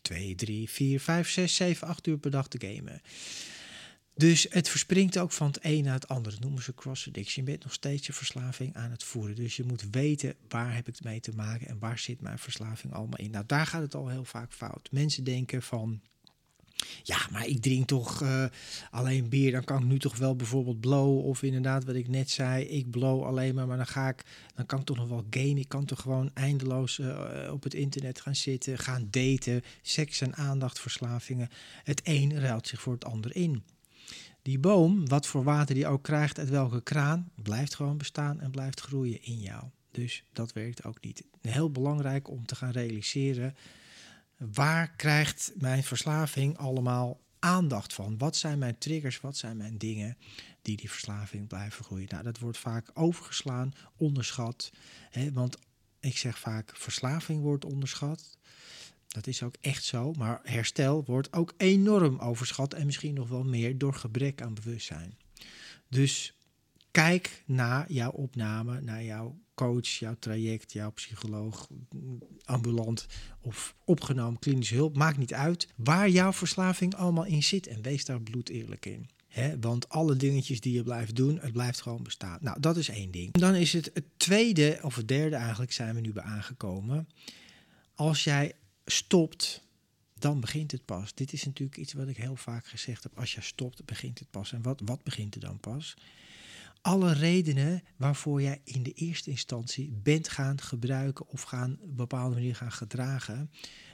2, 0.02 0.34
3, 0.34 0.70
4, 0.70 1.00
5, 1.00 1.30
6, 1.30 1.54
7, 1.54 1.88
8 1.88 2.06
uur 2.06 2.18
per 2.18 2.30
dag 2.30 2.48
te 2.48 2.66
gamen. 2.66 3.00
Dus 4.14 4.46
het 4.50 4.68
verspringt 4.68 5.18
ook 5.18 5.32
van 5.32 5.46
het 5.46 5.58
een 5.60 5.84
naar 5.84 5.94
het 5.94 6.08
andere. 6.08 6.34
Dat 6.34 6.44
noemen 6.44 6.62
ze 6.62 6.74
cross 6.74 7.08
addiction. 7.08 7.44
Je 7.44 7.50
bent 7.50 7.64
nog 7.64 7.72
steeds 7.72 8.06
je 8.06 8.12
verslaving 8.12 8.76
aan 8.76 8.90
het 8.90 9.04
voeren. 9.04 9.36
Dus 9.36 9.56
je 9.56 9.64
moet 9.64 9.84
weten 9.90 10.34
waar 10.48 10.74
heb 10.74 10.88
ik 10.88 10.94
het 10.94 11.04
mee 11.04 11.20
te 11.20 11.32
maken 11.34 11.66
en 11.66 11.78
waar 11.78 11.98
zit 11.98 12.20
mijn 12.20 12.38
verslaving 12.38 12.92
allemaal 12.92 13.18
in. 13.18 13.30
Nou, 13.30 13.44
daar 13.46 13.66
gaat 13.66 13.82
het 13.82 13.94
al 13.94 14.08
heel 14.08 14.24
vaak 14.24 14.52
fout. 14.52 14.88
Mensen 14.90 15.24
denken 15.24 15.62
van. 15.62 16.00
Ja, 17.02 17.18
maar 17.30 17.46
ik 17.46 17.62
drink 17.62 17.86
toch 17.86 18.22
uh, 18.22 18.44
alleen 18.90 19.28
bier. 19.28 19.52
Dan 19.52 19.64
kan 19.64 19.82
ik 19.82 19.88
nu 19.88 19.98
toch 19.98 20.16
wel 20.16 20.36
bijvoorbeeld 20.36 20.80
blowen. 20.80 21.22
Of 21.22 21.42
inderdaad, 21.42 21.84
wat 21.84 21.94
ik 21.94 22.08
net 22.08 22.30
zei, 22.30 22.64
ik 22.64 22.90
blow 22.90 23.24
alleen 23.24 23.54
maar. 23.54 23.66
Maar 23.66 23.76
dan 23.76 23.86
ga 23.86 24.08
ik, 24.08 24.24
dan 24.54 24.66
kan 24.66 24.80
ik 24.80 24.84
toch 24.86 24.96
nog 24.96 25.08
wel 25.08 25.26
gamen. 25.30 25.56
Ik 25.56 25.68
kan 25.68 25.84
toch 25.84 26.00
gewoon 26.00 26.30
eindeloos 26.34 26.98
uh, 26.98 27.50
op 27.52 27.62
het 27.62 27.74
internet 27.74 28.20
gaan 28.20 28.36
zitten, 28.36 28.78
gaan 28.78 29.08
daten. 29.10 29.62
Seks 29.82 30.20
en 30.20 30.34
aandachtverslavingen. 30.34 31.48
Het 31.84 32.00
een 32.04 32.40
ruilt 32.40 32.68
zich 32.68 32.80
voor 32.80 32.92
het 32.92 33.04
ander 33.04 33.36
in. 33.36 33.62
Die 34.42 34.58
boom, 34.58 35.08
wat 35.08 35.26
voor 35.26 35.44
water 35.44 35.74
die 35.74 35.86
ook 35.86 36.02
krijgt 36.02 36.38
uit 36.38 36.48
welke 36.48 36.82
kraan, 36.82 37.30
blijft 37.34 37.74
gewoon 37.74 37.98
bestaan 37.98 38.40
en 38.40 38.50
blijft 38.50 38.80
groeien 38.80 39.22
in 39.22 39.38
jou. 39.38 39.64
Dus 39.90 40.24
dat 40.32 40.52
werkt 40.52 40.84
ook 40.84 41.00
niet. 41.00 41.24
Heel 41.40 41.70
belangrijk 41.70 42.28
om 42.28 42.46
te 42.46 42.54
gaan 42.54 42.70
realiseren, 42.70 43.56
waar 44.36 44.90
krijgt 44.90 45.52
mijn 45.54 45.84
verslaving 45.84 46.56
allemaal 46.56 47.20
aandacht 47.38 47.94
van? 47.94 48.18
Wat 48.18 48.36
zijn 48.36 48.58
mijn 48.58 48.78
triggers, 48.78 49.20
wat 49.20 49.36
zijn 49.36 49.56
mijn 49.56 49.78
dingen 49.78 50.16
die 50.62 50.76
die 50.76 50.90
verslaving 50.90 51.46
blijven 51.46 51.84
groeien? 51.84 52.08
Nou, 52.10 52.22
dat 52.22 52.38
wordt 52.38 52.58
vaak 52.58 52.90
overgeslaan, 52.94 53.72
onderschat. 53.96 54.72
Hè, 55.10 55.32
want 55.32 55.58
ik 56.00 56.16
zeg 56.16 56.38
vaak, 56.38 56.70
verslaving 56.74 57.40
wordt 57.42 57.64
onderschat. 57.64 58.38
Dat 59.12 59.26
is 59.26 59.42
ook 59.42 59.54
echt 59.60 59.84
zo. 59.84 60.12
Maar 60.12 60.40
herstel 60.42 61.04
wordt 61.04 61.32
ook 61.32 61.54
enorm 61.56 62.18
overschat 62.18 62.74
en 62.74 62.86
misschien 62.86 63.14
nog 63.14 63.28
wel 63.28 63.44
meer 63.44 63.78
door 63.78 63.94
gebrek 63.94 64.42
aan 64.42 64.54
bewustzijn. 64.54 65.16
Dus 65.88 66.36
kijk 66.90 67.42
naar 67.46 67.92
jouw 67.92 68.10
opname, 68.10 68.80
naar 68.80 69.04
jouw 69.04 69.38
coach, 69.54 69.86
jouw 69.86 70.16
traject, 70.18 70.72
jouw 70.72 70.90
psycholoog, 70.90 71.68
ambulant 72.44 73.06
of 73.40 73.74
opgenomen 73.84 74.38
klinische 74.38 74.74
hulp. 74.74 74.96
Maakt 74.96 75.18
niet 75.18 75.34
uit 75.34 75.68
waar 75.76 76.08
jouw 76.08 76.32
verslaving 76.32 76.94
allemaal 76.94 77.24
in 77.24 77.42
zit 77.42 77.66
en 77.66 77.82
wees 77.82 78.04
daar 78.04 78.20
bloed 78.20 78.48
eerlijk 78.48 78.86
in. 78.86 79.08
want 79.60 79.88
alle 79.88 80.16
dingetjes 80.16 80.60
die 80.60 80.72
je 80.72 80.82
blijft 80.82 81.16
doen, 81.16 81.38
het 81.40 81.52
blijft 81.52 81.80
gewoon 81.80 82.02
bestaan. 82.02 82.38
Nou, 82.40 82.60
dat 82.60 82.76
is 82.76 82.88
één 82.88 83.10
ding. 83.10 83.32
Dan 83.32 83.54
is 83.54 83.72
het 83.72 83.90
het 83.94 84.04
tweede, 84.16 84.78
of 84.82 84.96
het 84.96 85.08
derde 85.08 85.36
eigenlijk, 85.36 85.72
zijn 85.72 85.94
we 85.94 86.00
nu 86.00 86.12
bij 86.12 86.22
aangekomen. 86.22 87.08
Als 87.94 88.24
jij 88.24 88.54
stopt, 88.84 89.62
dan 90.18 90.40
begint 90.40 90.72
het 90.72 90.84
pas. 90.84 91.14
Dit 91.14 91.32
is 91.32 91.44
natuurlijk 91.44 91.78
iets 91.78 91.92
wat 91.92 92.08
ik 92.08 92.16
heel 92.16 92.36
vaak 92.36 92.66
gezegd 92.66 93.02
heb. 93.02 93.18
Als 93.18 93.34
je 93.34 93.40
stopt, 93.40 93.84
begint 93.84 94.18
het 94.18 94.30
pas. 94.30 94.52
En 94.52 94.62
wat, 94.62 94.80
wat 94.84 95.02
begint 95.02 95.34
er 95.34 95.40
dan 95.40 95.60
pas? 95.60 95.96
Alle 96.80 97.12
redenen 97.12 97.82
waarvoor 97.96 98.42
jij 98.42 98.60
in 98.64 98.82
de 98.82 98.92
eerste 98.92 99.30
instantie 99.30 99.90
bent 100.02 100.28
gaan 100.28 100.60
gebruiken 100.60 101.28
of 101.28 101.42
gaan 101.42 101.76
op 101.80 101.88
een 101.88 101.96
bepaalde 101.96 102.34
manier 102.34 102.56
gaan 102.56 102.72
gedragen, 102.72 103.50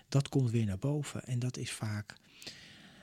dat 0.09 0.29
komt 0.29 0.51
weer 0.51 0.67
naar 0.67 0.79
boven. 0.79 1.25
En 1.25 1.39
dat 1.39 1.57
is 1.57 1.73
vaak 1.73 2.17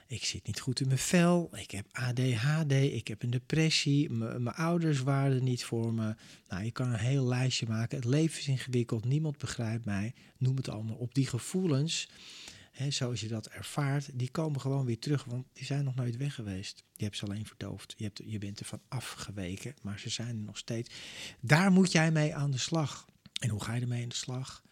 ik 0.08 0.26
zit 0.26 0.48
niet 0.48 0.60
goed 0.60 0.80
in 0.80 0.88
mijn 0.88 1.00
vel, 1.00 1.50
ik 1.52 1.72
heb 1.72 1.86
ADHD, 1.92 2.72
ik 2.72 3.08
heb 3.08 3.24
een 3.24 3.30
depressie, 3.30 4.10
mijn 4.10 4.56
ouders 4.56 5.00
waren 5.00 5.44
niet 5.44 5.64
voor 5.64 5.94
me. 5.94 6.16
Nou, 6.48 6.64
je 6.64 6.72
kan 6.72 6.90
een 6.90 7.00
heel 7.00 7.26
lijstje 7.26 7.68
maken. 7.68 7.98
Het 7.98 8.06
leven 8.06 8.40
is 8.40 8.48
ingewikkeld, 8.48 9.06
niemand 9.06 9.38
begrijpt 9.38 9.86
mij. 9.86 10.14
Noem 10.38 10.56
het 10.56 10.70
allemaal 10.70 10.96
op. 10.96 11.14
Die 11.14 11.28
gevoelens, 11.28 12.10
hè, 12.72 12.92
zoals 12.92 13.22
je 13.22 13.28
dat 13.28 13.48
ervaart, 13.48 14.10
die 14.14 14.30
komen 14.30 14.62
gewoon 14.62 14.86
weer 14.86 15.00
terug, 15.00 15.24
want 15.24 15.46
die 15.54 15.66
zijn 15.66 15.84
nog 15.84 15.96
nooit 15.96 16.18
weg 16.18 16.36
geweest. 16.36 16.84
Je 16.94 17.04
hebt 17.04 17.18
ze 17.18 17.26
alleen 17.26 17.46
verdoofd. 17.46 17.94
Je, 17.98 18.04
hebt, 18.04 18.22
je 18.26 18.38
bent 18.38 18.60
er 18.60 18.66
van 18.66 18.82
afgeweken, 18.88 19.74
maar 19.82 20.00
ze 20.00 20.10
zijn 20.10 20.30
er 20.30 20.44
nog 20.44 20.58
steeds. 20.58 20.90
Daar 21.40 21.72
moet 21.72 21.92
jij 21.92 22.12
mee 22.12 22.36
aan 22.36 22.52
de 22.52 22.58
slag. 22.58 23.06
En 23.40 23.50
hoe 23.50 23.64
ga 23.64 23.74
je 23.74 23.82
ermee 23.82 24.04
aan 24.04 24.10
de 24.10 24.16
slag? 24.16 24.64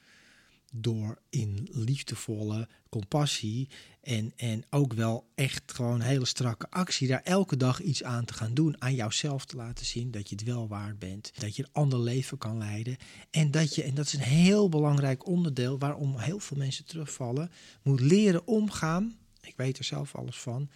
Door 0.76 1.18
in 1.30 1.68
liefdevolle 1.72 2.68
compassie 2.90 3.70
en, 4.02 4.34
en 4.36 4.64
ook 4.70 4.94
wel 4.94 5.26
echt 5.36 5.62
gewoon 5.66 6.02
hele 6.02 6.26
strakke 6.26 6.68
actie 6.70 7.08
daar 7.08 7.22
elke 7.24 7.58
dag 7.58 7.82
iets 7.82 8.04
aan 8.04 8.26
te 8.26 8.34
gaan 8.34 8.54
doen. 8.54 8.82
Aan 8.82 8.96
jouzelf 8.96 9.46
te 9.46 9.56
laten 9.56 9.86
zien 9.86 10.12
dat 10.12 10.30
je 10.30 10.36
het 10.36 10.44
wel 10.44 10.68
waard 10.68 11.00
bent. 11.00 11.32
Dat 11.38 11.56
je 11.56 11.64
een 11.64 11.70
ander 11.72 12.00
leven 12.00 12.38
kan 12.38 12.58
leiden. 12.58 12.98
En 13.32 13.52
dat 13.52 13.76
je, 13.76 13.84
en 13.84 13.94
dat 13.94 14.06
is 14.06 14.14
een 14.14 14.20
heel 14.20 14.70
belangrijk 14.70 15.28
onderdeel 15.28 15.78
waarom 15.78 16.18
heel 16.18 16.40
veel 16.40 16.58
mensen 16.58 16.86
terugvallen, 16.86 17.52
moet 17.82 18.00
leren 18.00 18.48
omgaan. 18.48 19.18
Ik 19.42 19.54
weet 19.58 19.78
er 19.78 19.84
zelf 19.84 20.16
alles 20.16 20.38
van 20.38 20.70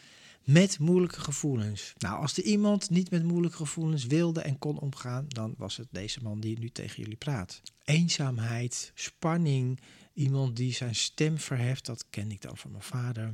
met 0.47 0.79
moeilijke 0.79 1.19
gevoelens. 1.19 1.93
Nou, 1.97 2.21
als 2.21 2.37
er 2.37 2.43
iemand 2.43 2.89
niet 2.89 3.11
met 3.11 3.23
moeilijke 3.23 3.57
gevoelens 3.57 4.05
wilde 4.05 4.41
en 4.41 4.59
kon 4.59 4.79
omgaan, 4.79 5.25
dan 5.27 5.53
was 5.57 5.77
het 5.77 5.87
deze 5.91 6.23
man 6.23 6.39
die 6.39 6.59
nu 6.59 6.69
tegen 6.69 7.01
jullie 7.01 7.17
praat. 7.17 7.61
Eenzaamheid, 7.83 8.91
spanning, 8.95 9.79
iemand 10.13 10.55
die 10.55 10.73
zijn 10.73 10.95
stem 10.95 11.37
verheft, 11.37 11.85
dat 11.85 12.05
kende 12.09 12.33
ik 12.33 12.41
dan 12.41 12.57
van 12.57 12.71
mijn 12.71 12.83
vader. 12.83 13.33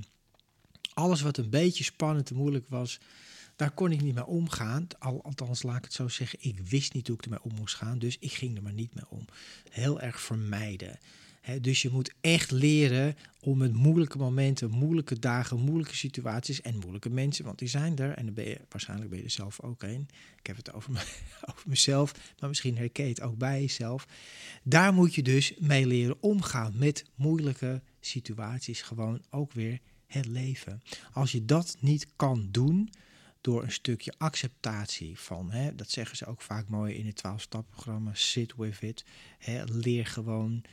Alles 0.93 1.21
wat 1.21 1.37
een 1.37 1.49
beetje 1.49 1.83
spannend 1.83 2.29
en 2.29 2.35
moeilijk 2.35 2.67
was, 2.69 2.99
daar 3.55 3.71
kon 3.71 3.91
ik 3.91 4.01
niet 4.01 4.15
mee 4.15 4.25
omgaan. 4.25 4.87
althans, 4.99 5.63
laat 5.63 5.77
ik 5.77 5.83
het 5.83 5.93
zo 5.93 6.07
zeggen, 6.07 6.39
ik 6.41 6.59
wist 6.59 6.93
niet 6.93 7.07
hoe 7.07 7.17
ik 7.17 7.23
ermee 7.23 7.43
om 7.43 7.55
moest 7.55 7.75
gaan, 7.75 7.99
dus 7.99 8.17
ik 8.19 8.31
ging 8.31 8.55
er 8.55 8.63
maar 8.63 8.73
niet 8.73 8.95
mee 8.95 9.09
om. 9.09 9.25
Heel 9.69 10.01
erg 10.01 10.21
vermijden 10.21 10.99
dus 11.61 11.81
je 11.81 11.89
moet 11.89 12.13
echt 12.21 12.51
leren 12.51 13.15
om 13.39 13.57
met 13.57 13.73
moeilijke 13.73 14.17
momenten, 14.17 14.69
moeilijke 14.69 15.19
dagen, 15.19 15.59
moeilijke 15.59 15.95
situaties 15.95 16.61
en 16.61 16.77
moeilijke 16.79 17.09
mensen, 17.09 17.45
want 17.45 17.59
die 17.59 17.67
zijn 17.67 17.97
er. 17.97 18.11
En 18.11 18.25
dan 18.25 18.33
ben 18.33 18.47
je, 18.47 18.59
waarschijnlijk 18.69 19.09
ben 19.09 19.19
je 19.19 19.25
er 19.25 19.31
zelf 19.31 19.61
ook 19.61 19.83
een. 19.83 20.07
Ik 20.39 20.47
heb 20.47 20.55
het 20.55 20.73
over, 20.73 20.91
me, 20.91 20.99
over 21.51 21.69
mezelf, 21.69 22.13
maar 22.39 22.49
misschien 22.49 22.77
herken 22.77 23.03
je 23.03 23.09
het 23.09 23.21
ook 23.21 23.37
bij 23.37 23.61
jezelf. 23.61 24.07
Daar 24.63 24.93
moet 24.93 25.15
je 25.15 25.23
dus 25.23 25.53
mee 25.57 25.87
leren 25.87 26.17
omgaan 26.19 26.73
met 26.75 27.05
moeilijke 27.15 27.81
situaties. 27.99 28.81
Gewoon 28.81 29.21
ook 29.29 29.51
weer 29.51 29.79
het 30.07 30.25
leven. 30.25 30.81
Als 31.13 31.31
je 31.31 31.45
dat 31.45 31.77
niet 31.79 32.07
kan 32.15 32.47
doen, 32.51 32.89
door 33.41 33.63
een 33.63 33.71
stukje 33.71 34.13
acceptatie 34.17 35.19
van, 35.19 35.51
dat 35.75 35.89
zeggen 35.89 36.17
ze 36.17 36.25
ook 36.25 36.41
vaak 36.41 36.67
mooi 36.67 36.93
in 36.93 37.05
het 37.05 37.23
12-stap-programma, 37.27 38.13
sit 38.13 38.55
with 38.55 38.81
it. 38.81 39.05
Leer 39.65 40.05
gewoon 40.05 40.63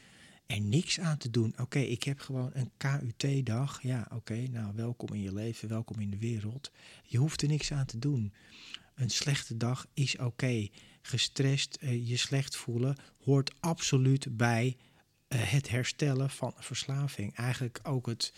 er 0.50 0.60
niks 0.60 1.00
aan 1.00 1.16
te 1.16 1.30
doen. 1.30 1.54
Oké, 1.58 1.78
ik 1.78 2.02
heb 2.02 2.20
gewoon 2.20 2.50
een 2.54 2.70
KUT-dag. 2.76 3.82
Ja, 3.82 4.06
oké, 4.14 4.46
nou 4.50 4.74
welkom 4.74 5.14
in 5.14 5.20
je 5.20 5.32
leven, 5.32 5.68
welkom 5.68 6.00
in 6.00 6.10
de 6.10 6.18
wereld. 6.18 6.70
Je 7.02 7.18
hoeft 7.18 7.42
er 7.42 7.48
niks 7.48 7.72
aan 7.72 7.86
te 7.86 7.98
doen. 7.98 8.32
Een 8.94 9.10
slechte 9.10 9.56
dag 9.56 9.86
is 9.94 10.18
oké. 10.18 10.68
Gestrest, 11.02 11.78
uh, 11.80 12.08
je 12.08 12.16
slecht 12.16 12.56
voelen 12.56 12.96
hoort 13.24 13.54
absoluut 13.60 14.36
bij 14.36 14.76
uh, 15.28 15.40
het 15.42 15.68
herstellen 15.68 16.30
van 16.30 16.54
verslaving. 16.58 17.36
Eigenlijk 17.36 17.80
ook 17.82 18.06
het, 18.06 18.32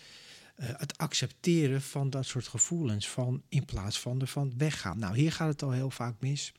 uh, 0.57 0.67
het 0.71 0.97
accepteren 0.97 1.81
van 1.81 2.09
dat 2.09 2.25
soort 2.25 2.47
gevoelens, 2.47 3.09
van, 3.09 3.43
in 3.49 3.65
plaats 3.65 3.99
van 3.99 4.21
ervan 4.21 4.53
weggaan. 4.57 4.99
Nou, 4.99 5.17
hier 5.17 5.31
gaat 5.31 5.51
het 5.51 5.63
al 5.63 5.71
heel 5.71 5.91
vaak 5.91 6.15
mis. 6.19 6.53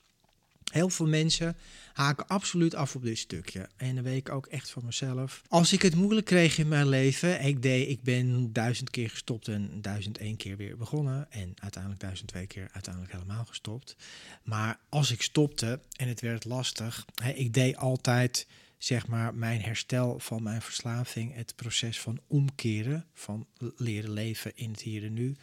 Heel 0.73 0.89
veel 0.89 1.07
mensen 1.07 1.57
haken 1.93 2.27
absoluut 2.27 2.75
af 2.75 2.95
op 2.95 3.03
dit 3.03 3.19
stukje. 3.19 3.69
En 3.77 3.95
dan 3.95 4.05
weet 4.05 4.17
ik 4.17 4.29
ook 4.29 4.47
echt 4.47 4.71
van 4.71 4.85
mezelf. 4.85 5.43
Als 5.49 5.73
ik 5.73 5.83
het 5.83 5.95
moeilijk 5.95 6.27
kreeg 6.27 6.59
in 6.59 6.69
mijn 6.69 6.89
leven, 6.89 7.45
ik, 7.45 7.63
deed, 7.63 7.89
ik 7.89 8.03
ben 8.03 8.53
duizend 8.53 8.91
keer 8.91 9.11
gestopt 9.11 9.49
en 9.49 9.83
duizend 9.83 10.19
één 10.19 10.37
keer 10.37 10.57
weer 10.57 10.77
begonnen. 10.77 11.33
En 11.33 11.55
uiteindelijk 11.59 12.03
duizend 12.03 12.29
twee 12.29 12.47
keer 12.47 12.69
uiteindelijk 12.73 13.13
helemaal 13.13 13.45
gestopt. 13.45 13.97
Maar 14.43 14.79
als 14.89 15.11
ik 15.11 15.23
stopte 15.23 15.81
en 15.97 16.09
het 16.09 16.21
werd 16.21 16.45
lastig, 16.45 17.05
ik 17.35 17.55
deed 17.55 17.77
altijd 17.77 18.47
zeg 18.85 19.07
maar 19.07 19.35
mijn 19.35 19.61
herstel 19.61 20.19
van 20.19 20.43
mijn 20.43 20.63
verslaving, 20.63 21.35
het 21.35 21.57
proces 21.57 22.01
van 22.01 22.21
omkeren, 22.27 23.07
van 23.15 23.47
leren 23.77 24.11
leven 24.11 24.57
in 24.57 24.71
het 24.71 24.81
hier 24.81 25.05
en 25.05 25.13
nu. 25.13 25.37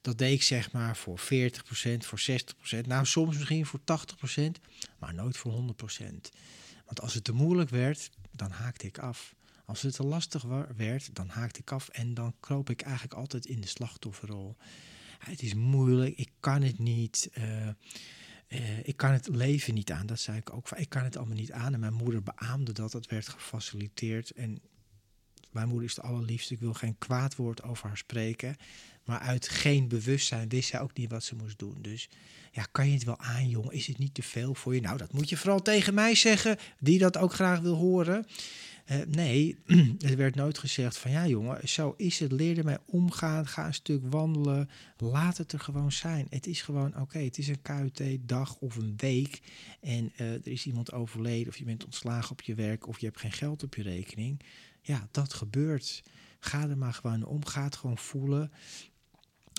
Dat 0.00 0.18
deed 0.18 0.32
ik 0.32 0.42
zeg 0.42 0.72
maar 0.72 0.96
voor 0.96 1.20
40%, 1.20 1.22
voor 1.98 2.20
60%, 2.74 2.86
nou 2.86 3.06
soms 3.06 3.36
misschien 3.36 3.66
voor 3.66 3.80
80%, 3.80 4.42
maar 4.98 5.14
nooit 5.14 5.36
voor 5.36 5.52
100%. 5.52 6.04
Want 6.84 7.00
als 7.00 7.14
het 7.14 7.24
te 7.24 7.32
moeilijk 7.32 7.70
werd, 7.70 8.10
dan 8.32 8.50
haakte 8.50 8.86
ik 8.86 8.98
af. 8.98 9.34
Als 9.64 9.82
het 9.82 9.94
te 9.94 10.04
lastig 10.04 10.42
werd, 10.76 11.14
dan 11.14 11.28
haakte 11.28 11.60
ik 11.60 11.72
af 11.72 11.88
en 11.88 12.14
dan 12.14 12.34
kroop 12.40 12.70
ik 12.70 12.82
eigenlijk 12.82 13.14
altijd 13.14 13.46
in 13.46 13.60
de 13.60 13.68
slachtofferrol. 13.68 14.56
Het 15.18 15.42
is 15.42 15.54
moeilijk, 15.54 16.16
ik 16.16 16.30
kan 16.40 16.62
het 16.62 16.78
niet. 16.78 17.30
Uh, 17.38 17.68
uh, 18.48 18.78
ik 18.82 18.96
kan 18.96 19.10
het 19.10 19.28
leven 19.28 19.74
niet 19.74 19.92
aan, 19.92 20.06
dat 20.06 20.20
zei 20.20 20.38
ik 20.38 20.52
ook. 20.52 20.70
Ik 20.70 20.88
kan 20.88 21.04
het 21.04 21.16
allemaal 21.16 21.36
niet 21.36 21.52
aan. 21.52 21.74
En 21.74 21.80
mijn 21.80 21.92
moeder 21.92 22.22
beaamde 22.22 22.72
dat, 22.72 22.92
het 22.92 23.06
werd 23.06 23.28
gefaciliteerd. 23.28 24.30
En 24.30 24.60
mijn 25.50 25.68
moeder 25.68 25.88
is 25.88 25.94
de 25.94 26.02
allerliefste, 26.02 26.54
ik 26.54 26.60
wil 26.60 26.74
geen 26.74 26.98
kwaad 26.98 27.36
woord 27.36 27.62
over 27.62 27.86
haar 27.86 27.96
spreken. 27.96 28.56
Maar 29.04 29.18
uit 29.18 29.48
geen 29.48 29.88
bewustzijn 29.88 30.48
wist 30.48 30.68
zij 30.68 30.80
ook 30.80 30.96
niet 30.96 31.10
wat 31.10 31.24
ze 31.24 31.34
moest 31.34 31.58
doen. 31.58 31.76
Dus 31.80 32.08
ja, 32.52 32.66
kan 32.72 32.86
je 32.86 32.94
het 32.94 33.04
wel 33.04 33.18
aan, 33.18 33.48
jongen? 33.48 33.72
Is 33.72 33.86
het 33.86 33.98
niet 33.98 34.14
te 34.14 34.22
veel 34.22 34.54
voor 34.54 34.74
je? 34.74 34.80
Nou, 34.80 34.96
dat 34.96 35.12
moet 35.12 35.28
je 35.28 35.36
vooral 35.36 35.62
tegen 35.62 35.94
mij 35.94 36.14
zeggen, 36.14 36.58
die 36.78 36.98
dat 36.98 37.16
ook 37.16 37.32
graag 37.32 37.60
wil 37.60 37.74
horen. 37.74 38.26
Uh, 38.92 38.96
nee, 39.06 39.56
er 40.10 40.16
werd 40.16 40.34
nooit 40.34 40.58
gezegd 40.58 40.98
van 40.98 41.10
ja 41.10 41.26
jongen, 41.26 41.68
zo 41.68 41.94
is 41.96 42.18
het. 42.18 42.32
Leer 42.32 42.58
ermee 42.58 42.78
omgaan, 42.86 43.46
ga 43.46 43.66
een 43.66 43.74
stuk 43.74 44.02
wandelen. 44.10 44.68
Laat 44.96 45.36
het 45.36 45.52
er 45.52 45.60
gewoon 45.60 45.92
zijn. 45.92 46.26
Het 46.30 46.46
is 46.46 46.62
gewoon 46.62 47.00
oké, 47.00 47.18
het 47.18 47.38
is 47.38 47.48
een 47.48 47.62
KUT-dag 47.62 48.56
of 48.56 48.76
een 48.76 48.94
week. 48.96 49.40
En 49.80 50.12
uh, 50.20 50.32
er 50.32 50.48
is 50.48 50.66
iemand 50.66 50.92
overleden 50.92 51.48
of 51.48 51.56
je 51.56 51.64
bent 51.64 51.84
ontslagen 51.84 52.30
op 52.30 52.40
je 52.40 52.54
werk 52.54 52.88
of 52.88 52.98
je 52.98 53.06
hebt 53.06 53.20
geen 53.20 53.32
geld 53.32 53.62
op 53.62 53.74
je 53.74 53.82
rekening. 53.82 54.40
Ja, 54.82 55.08
dat 55.10 55.34
gebeurt. 55.34 56.02
Ga 56.38 56.68
er 56.68 56.78
maar 56.78 56.94
gewoon 56.94 57.24
om. 57.24 57.44
Ga 57.46 57.64
het 57.64 57.76
gewoon 57.76 57.98
voelen. 57.98 58.52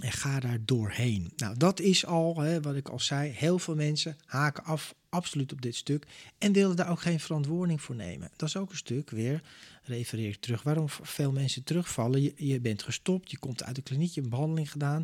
En 0.03 0.11
ga 0.11 0.39
daar 0.39 0.59
doorheen. 0.65 1.31
Nou, 1.35 1.57
dat 1.57 1.79
is 1.79 2.05
al, 2.05 2.39
hè, 2.39 2.61
wat 2.61 2.75
ik 2.75 2.89
al 2.89 2.99
zei, 2.99 3.29
heel 3.29 3.59
veel 3.59 3.75
mensen 3.75 4.17
haken 4.25 4.63
af 4.63 4.95
absoluut 5.09 5.53
op 5.53 5.61
dit 5.61 5.75
stuk 5.75 6.05
en 6.37 6.53
willen 6.53 6.75
daar 6.75 6.89
ook 6.89 7.01
geen 7.01 7.19
verantwoording 7.19 7.81
voor 7.81 7.95
nemen. 7.95 8.29
Dat 8.35 8.47
is 8.47 8.57
ook 8.57 8.69
een 8.69 8.77
stuk 8.77 9.09
weer 9.09 9.41
refereer 9.83 10.29
ik 10.29 10.39
terug. 10.39 10.63
Waarom 10.63 10.89
veel 10.89 11.31
mensen 11.31 11.63
terugvallen? 11.63 12.31
Je, 12.35 12.59
bent 12.59 12.83
gestopt, 12.83 13.31
je 13.31 13.37
komt 13.37 13.63
uit 13.63 13.75
de 13.75 13.81
kliniek, 13.81 14.07
je 14.07 14.13
hebt 14.13 14.25
een 14.25 14.29
behandeling 14.29 14.71
gedaan. 14.71 15.03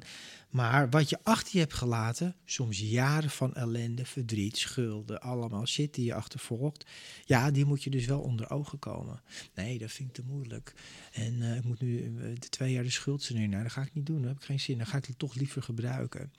Maar 0.49 0.89
wat 0.89 1.09
je 1.09 1.19
achter 1.23 1.49
je 1.53 1.59
hebt 1.59 1.73
gelaten, 1.73 2.35
soms 2.45 2.79
jaren 2.79 3.29
van 3.29 3.53
ellende, 3.53 4.05
verdriet, 4.05 4.57
schulden, 4.57 5.21
allemaal 5.21 5.65
shit 5.65 5.93
die 5.93 6.05
je 6.05 6.13
achtervolgt. 6.13 6.85
Ja, 7.25 7.51
die 7.51 7.65
moet 7.65 7.83
je 7.83 7.89
dus 7.89 8.05
wel 8.05 8.19
onder 8.19 8.49
ogen 8.49 8.79
komen. 8.79 9.21
Nee, 9.55 9.77
dat 9.77 9.91
vind 9.91 10.09
ik 10.09 10.15
te 10.15 10.23
moeilijk. 10.27 10.73
En 11.11 11.33
uh, 11.33 11.55
ik 11.55 11.63
moet 11.63 11.81
nu 11.81 11.99
uh, 11.99 12.21
de 12.39 12.49
twee 12.49 12.71
jaar 12.71 12.83
de 12.83 12.89
schuld 12.89 13.23
zijn. 13.23 13.49
Nou, 13.49 13.63
dat 13.63 13.71
ga 13.71 13.81
ik 13.81 13.93
niet 13.93 14.05
doen. 14.05 14.21
Dat 14.21 14.27
heb 14.27 14.37
ik 14.37 14.45
geen 14.45 14.59
zin. 14.59 14.77
Dan 14.77 14.87
ga 14.87 14.97
ik 14.97 15.05
het 15.05 15.19
toch 15.19 15.35
liever 15.35 15.63
gebruiken. 15.63 16.33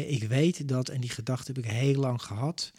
Ik 0.00 0.22
weet 0.22 0.68
dat, 0.68 0.88
en 0.88 1.00
die 1.00 1.10
gedachte 1.10 1.52
heb 1.52 1.64
ik 1.64 1.70
heel 1.70 2.00
lang 2.00 2.22
gehad 2.22 2.72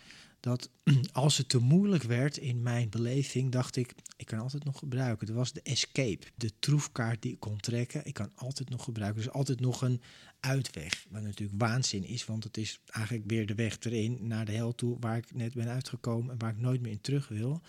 dat 0.43 0.69
als 1.11 1.37
het 1.37 1.49
te 1.49 1.59
moeilijk 1.59 2.03
werd 2.03 2.37
in 2.37 2.61
mijn 2.61 2.89
beleving, 2.89 3.51
dacht 3.51 3.75
ik, 3.75 3.93
ik 4.17 4.25
kan 4.25 4.39
altijd 4.39 4.63
nog 4.63 4.79
gebruiken. 4.79 5.27
Dat 5.27 5.35
was 5.35 5.53
de 5.53 5.61
escape, 5.61 6.27
de 6.35 6.51
troefkaart 6.59 7.21
die 7.21 7.31
ik 7.31 7.39
kon 7.39 7.57
trekken. 7.57 8.05
Ik 8.05 8.13
kan 8.13 8.31
altijd 8.35 8.69
nog 8.69 8.83
gebruiken. 8.83 9.23
Dus 9.23 9.31
altijd 9.31 9.59
nog 9.59 9.81
een 9.81 10.01
uitweg. 10.39 11.05
Wat 11.09 11.21
natuurlijk 11.21 11.61
waanzin 11.61 12.03
is, 12.03 12.25
want 12.25 12.43
het 12.43 12.57
is 12.57 12.79
eigenlijk 12.85 13.29
weer 13.29 13.45
de 13.45 13.55
weg 13.55 13.77
erin 13.79 14.17
naar 14.21 14.45
de 14.45 14.51
hel 14.51 14.75
toe 14.75 14.97
waar 14.99 15.17
ik 15.17 15.33
net 15.33 15.53
ben 15.53 15.67
uitgekomen 15.67 16.31
en 16.31 16.39
waar 16.39 16.51
ik 16.51 16.59
nooit 16.59 16.81
meer 16.81 16.91
in 16.91 17.01
terug 17.01 17.27
wil. 17.27 17.61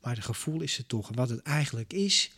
Maar 0.00 0.14
het 0.14 0.24
gevoel 0.24 0.60
is 0.60 0.78
er 0.78 0.86
toch. 0.86 1.10
En 1.10 1.16
wat 1.16 1.28
het 1.28 1.42
eigenlijk 1.42 1.92
is, 1.92 2.32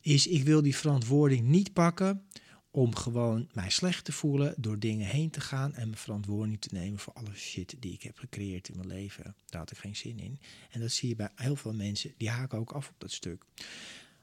is 0.00 0.26
ik 0.26 0.44
wil 0.44 0.62
die 0.62 0.76
verantwoording 0.76 1.46
niet 1.46 1.72
pakken 1.72 2.22
om 2.70 2.94
gewoon 2.94 3.48
mij 3.52 3.70
slecht 3.70 4.04
te 4.04 4.12
voelen 4.12 4.54
door 4.56 4.78
dingen 4.78 5.06
heen 5.06 5.30
te 5.30 5.40
gaan 5.40 5.74
en 5.74 5.86
mijn 5.88 6.00
verantwoording 6.00 6.60
te 6.60 6.68
nemen 6.72 6.98
voor 6.98 7.12
alle 7.12 7.34
shit 7.34 7.76
die 7.78 7.92
ik 7.92 8.02
heb 8.02 8.18
gecreëerd 8.18 8.68
in 8.68 8.76
mijn 8.76 8.88
leven. 8.88 9.34
Daar 9.46 9.60
had 9.60 9.70
ik 9.70 9.78
geen 9.78 9.96
zin 9.96 10.18
in. 10.18 10.38
En 10.70 10.80
dat 10.80 10.92
zie 10.92 11.08
je 11.08 11.16
bij 11.16 11.30
heel 11.34 11.56
veel 11.56 11.74
mensen, 11.74 12.14
die 12.16 12.30
haken 12.30 12.58
ook 12.58 12.72
af 12.72 12.88
op 12.88 12.94
dat 12.98 13.12
stuk. 13.12 13.44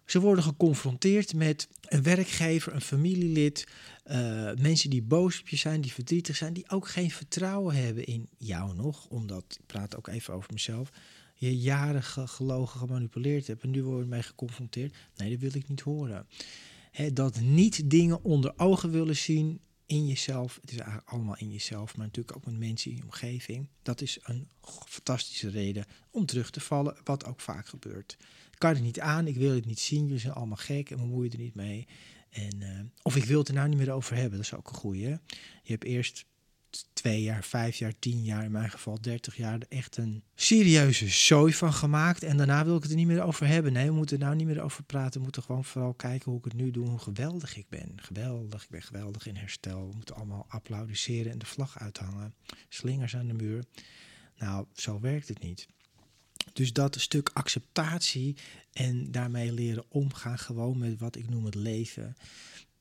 Ze 0.05 0.19
worden 0.19 0.43
geconfronteerd 0.43 1.33
met 1.33 1.67
een 1.81 2.03
werkgever, 2.03 2.73
een 2.73 2.81
familielid, 2.81 3.67
uh, 4.07 4.53
mensen 4.53 4.89
die 4.89 5.01
boos 5.01 5.39
op 5.39 5.49
je 5.49 5.55
zijn, 5.55 5.81
die 5.81 5.93
verdrietig 5.93 6.35
zijn, 6.35 6.53
die 6.53 6.69
ook 6.69 6.87
geen 6.87 7.11
vertrouwen 7.11 7.75
hebben 7.75 8.05
in 8.05 8.29
jou 8.37 8.75
nog, 8.75 9.07
omdat, 9.07 9.45
ik 9.59 9.65
praat 9.65 9.95
ook 9.95 10.07
even 10.07 10.33
over 10.33 10.53
mezelf, 10.53 10.89
je 11.33 11.57
jaren 11.57 12.03
gelogen, 12.03 12.79
gemanipuleerd 12.79 13.47
hebt 13.47 13.63
en 13.63 13.69
nu 13.69 13.83
worden 13.83 14.09
mee 14.09 14.23
geconfronteerd. 14.23 14.95
Nee, 15.15 15.29
dat 15.29 15.39
wil 15.39 15.55
ik 15.55 15.67
niet 15.67 15.81
horen 15.81 16.27
dat 17.13 17.39
niet 17.39 17.89
dingen 17.89 18.23
onder 18.23 18.53
ogen 18.57 18.91
willen 18.91 19.15
zien 19.15 19.59
in 19.85 20.07
jezelf. 20.07 20.57
Het 20.61 20.71
is 20.71 20.77
eigenlijk 20.77 21.09
allemaal 21.09 21.37
in 21.37 21.51
jezelf, 21.51 21.97
maar 21.97 22.05
natuurlijk 22.05 22.37
ook 22.37 22.45
met 22.45 22.57
mensen 22.57 22.91
in 22.91 22.97
je 22.97 23.03
omgeving. 23.03 23.69
Dat 23.81 24.01
is 24.01 24.19
een 24.23 24.47
fantastische 24.85 25.49
reden 25.49 25.85
om 26.09 26.25
terug 26.25 26.49
te 26.49 26.59
vallen, 26.59 26.97
wat 27.03 27.25
ook 27.25 27.39
vaak 27.39 27.67
gebeurt. 27.67 28.17
Ik 28.51 28.59
kan 28.59 28.73
het 28.73 28.81
niet 28.81 28.99
aan, 28.99 29.27
ik 29.27 29.35
wil 29.35 29.55
het 29.55 29.65
niet 29.65 29.79
zien, 29.79 30.03
jullie 30.05 30.19
zijn 30.19 30.33
allemaal 30.33 30.57
gek 30.57 30.89
en 30.89 30.97
bemoei 30.97 31.25
je 31.25 31.31
er 31.31 31.43
niet 31.43 31.55
mee. 31.55 31.87
En, 32.29 32.61
uh, 32.61 32.79
of 33.01 33.15
ik 33.15 33.23
wil 33.23 33.39
het 33.39 33.47
er 33.47 33.53
nou 33.53 33.69
niet 33.69 33.77
meer 33.77 33.91
over 33.91 34.15
hebben, 34.15 34.31
dat 34.37 34.45
is 34.45 34.53
ook 34.53 34.69
een 34.69 34.75
goeie. 34.75 35.09
Je 35.63 35.71
hebt 35.71 35.83
eerst 35.83 36.25
twee 36.93 37.21
jaar, 37.21 37.43
vijf 37.43 37.77
jaar, 37.77 37.93
tien 37.99 38.23
jaar, 38.23 38.43
in 38.43 38.51
mijn 38.51 38.69
geval 38.69 39.01
dertig 39.01 39.35
jaar, 39.35 39.59
echt 39.69 39.97
een 39.97 40.23
serieuze 40.35 41.07
zooi 41.07 41.53
van 41.53 41.73
gemaakt. 41.73 42.23
En 42.23 42.37
daarna 42.37 42.65
wil 42.65 42.75
ik 42.75 42.81
het 42.81 42.91
er 42.91 42.97
niet 42.97 43.07
meer 43.07 43.23
over 43.23 43.47
hebben. 43.47 43.73
Nee, 43.73 43.87
we 43.87 43.93
moeten 43.93 44.17
er 44.17 44.23
nou 44.23 44.35
niet 44.35 44.47
meer 44.47 44.61
over 44.61 44.83
praten. 44.83 45.17
We 45.17 45.23
moeten 45.23 45.43
gewoon 45.43 45.65
vooral 45.65 45.93
kijken 45.93 46.31
hoe 46.31 46.39
ik 46.39 46.45
het 46.45 46.53
nu 46.53 46.71
doe, 46.71 46.87
hoe 46.87 46.99
geweldig 46.99 47.57
ik 47.57 47.69
ben. 47.69 47.91
Geweldig, 47.95 48.63
ik 48.63 48.69
ben 48.69 48.81
geweldig 48.81 49.27
in 49.27 49.35
herstel. 49.35 49.87
We 49.87 49.95
moeten 49.95 50.15
allemaal 50.15 50.45
applaudisseren 50.47 51.31
en 51.31 51.37
de 51.37 51.45
vlag 51.45 51.79
uithangen. 51.79 52.33
Slingers 52.69 53.15
aan 53.15 53.27
de 53.27 53.33
muur. 53.33 53.63
Nou, 54.37 54.65
zo 54.73 54.99
werkt 54.99 55.27
het 55.27 55.41
niet. 55.41 55.67
Dus 56.53 56.73
dat 56.73 56.99
stuk 56.99 57.29
acceptatie 57.33 58.35
en 58.73 59.11
daarmee 59.11 59.51
leren 59.51 59.83
omgaan 59.87 60.39
gewoon 60.39 60.77
met 60.77 60.99
wat 60.99 61.15
ik 61.15 61.29
noem 61.29 61.45
het 61.45 61.55
leven. 61.55 62.15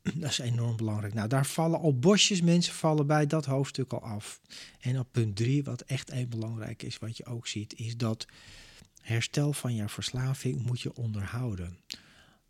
Dat 0.14 0.30
is 0.30 0.38
enorm 0.38 0.76
belangrijk. 0.76 1.14
Nou, 1.14 1.28
daar 1.28 1.46
vallen 1.46 1.80
al 1.80 1.98
bosjes 1.98 2.40
mensen 2.40 2.74
vallen 2.74 3.06
bij 3.06 3.26
dat 3.26 3.44
hoofdstuk 3.44 3.92
al 3.92 4.02
af. 4.02 4.40
En 4.80 4.98
op 4.98 5.08
punt 5.10 5.36
drie, 5.36 5.64
wat 5.64 5.80
echt 5.80 6.10
een 6.10 6.28
belangrijk 6.28 6.82
is, 6.82 6.98
wat 6.98 7.16
je 7.16 7.26
ook 7.26 7.46
ziet, 7.46 7.74
is 7.74 7.96
dat 7.96 8.26
herstel 9.00 9.52
van 9.52 9.74
je 9.74 9.88
verslaving 9.88 10.62
moet 10.66 10.80
je 10.80 10.94
onderhouden. 10.94 11.78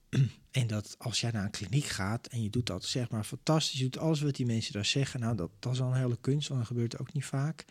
En 0.51 0.67
dat 0.67 0.95
als 0.99 1.21
jij 1.21 1.31
naar 1.31 1.45
een 1.45 1.51
kliniek 1.51 1.85
gaat 1.85 2.27
en 2.27 2.43
je 2.43 2.51
doet 2.51 2.67
dat 2.67 2.85
zeg 2.85 3.11
maar 3.11 3.25
fantastisch, 3.25 3.79
je 3.79 3.85
doet 3.85 3.99
alles 3.99 4.21
wat 4.21 4.37
die 4.37 4.47
mensen 4.47 4.73
daar 4.73 4.85
zeggen, 4.85 5.21
nou 5.21 5.37
dat, 5.37 5.51
dat 5.59 5.73
is 5.73 5.81
al 5.81 5.89
een 5.89 5.99
hele 5.99 6.19
kunst, 6.21 6.49
want 6.49 6.61
dat 6.61 6.69
gebeurt 6.69 6.99
ook 6.99 7.13
niet 7.13 7.25
vaak. 7.25 7.65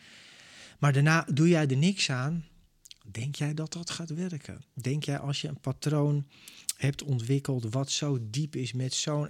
Maar 0.78 0.92
daarna 0.92 1.26
doe 1.32 1.48
jij 1.48 1.66
er 1.66 1.76
niks 1.76 2.10
aan, 2.10 2.44
denk 3.10 3.34
jij 3.34 3.54
dat 3.54 3.72
dat 3.72 3.90
gaat 3.90 4.10
werken? 4.10 4.64
Denk 4.74 5.04
jij 5.04 5.18
als 5.18 5.40
je 5.40 5.48
een 5.48 5.60
patroon 5.60 6.26
hebt 6.76 7.02
ontwikkeld 7.02 7.72
wat 7.72 7.90
zo 7.90 8.18
diep 8.20 8.56
is 8.56 8.72
met 8.72 8.94
zo'n 8.94 9.28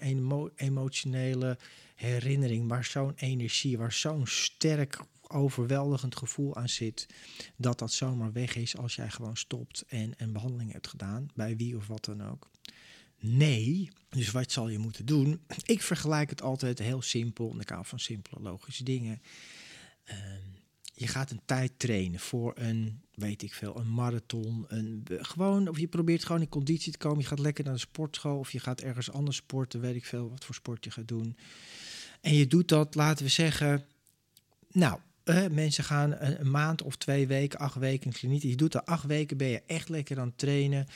emotionele 0.57 1.59
herinnering, 1.95 2.69
waar 2.69 2.85
zo'n 2.85 3.13
energie, 3.17 3.79
waar 3.79 3.93
zo'n 3.93 4.27
sterk 4.27 5.05
overweldigend 5.29 6.17
gevoel 6.17 6.57
aan 6.57 6.69
zit, 6.69 7.07
dat 7.57 7.79
dat 7.79 7.93
zomaar 7.93 8.33
weg 8.33 8.57
is 8.57 8.77
als 8.77 8.95
jij 8.95 9.11
gewoon 9.11 9.37
stopt 9.37 9.85
en 9.89 10.13
een 10.17 10.33
behandeling 10.33 10.73
hebt 10.73 10.89
gedaan, 10.89 11.29
bij 11.35 11.57
wie 11.57 11.77
of 11.77 11.87
wat 11.87 12.05
dan 12.05 12.23
ook. 12.23 12.51
Nee, 13.21 13.91
dus 14.09 14.31
wat 14.31 14.53
zal 14.53 14.69
je 14.69 14.79
moeten 14.79 15.07
doen? 15.07 15.41
Ik 15.65 15.83
vergelijk 15.83 16.31
het 16.31 16.43
altijd 16.43 16.79
heel 16.79 17.03
simpel, 17.03 17.51
in 17.51 17.59
de 17.59 17.65
kamer 17.65 17.85
van 17.85 17.99
simpele 18.01 18.41
logische 18.41 18.85
dingen. 18.85 19.23
Uh, 20.05 20.17
je 20.95 21.07
gaat 21.07 21.31
een 21.31 21.41
tijd 21.45 21.73
trainen 21.77 22.21
voor 22.21 22.53
een, 22.55 23.01
weet 23.15 23.43
ik 23.43 23.55
veel, 23.55 23.77
een 23.77 23.93
marathon. 23.93 24.65
Een, 24.69 25.07
gewoon, 25.07 25.69
of 25.69 25.79
je 25.79 25.87
probeert 25.87 26.25
gewoon 26.25 26.41
in 26.41 26.49
conditie 26.49 26.93
te 26.93 26.99
komen. 26.99 27.21
Je 27.21 27.27
gaat 27.27 27.39
lekker 27.39 27.65
naar 27.65 27.73
de 27.73 27.79
sportschool 27.79 28.39
of 28.39 28.53
je 28.53 28.61
gaat 28.61 28.81
ergens 28.81 29.11
anders 29.11 29.37
sporten, 29.37 29.81
weet 29.81 29.95
ik 29.95 30.05
veel 30.05 30.31
wat 30.31 30.45
voor 30.45 30.55
sport 30.55 30.85
je 30.85 30.91
gaat 30.91 31.09
doen. 31.09 31.37
En 32.21 32.35
je 32.35 32.47
doet 32.47 32.69
dat, 32.69 32.95
laten 32.95 33.25
we 33.25 33.31
zeggen, 33.31 33.85
nou, 34.73 34.99
mensen 35.51 35.85
gaan 35.85 36.15
een, 36.19 36.51
maand 36.51 36.83
of 36.83 36.97
twee 36.97 37.27
weken, 37.27 37.59
acht 37.59 37.77
weken 37.77 38.07
in 38.07 38.13
kliniek. 38.13 38.43
Je 38.43 38.57
doet 38.57 38.75
er 38.75 38.83
acht 38.83 39.05
weken, 39.05 39.37
ben 39.37 39.49
je 39.49 39.63
echt 39.67 39.89
lekker 39.89 40.19
aan 40.19 40.27
het 40.27 40.39
trainen. 40.39 40.87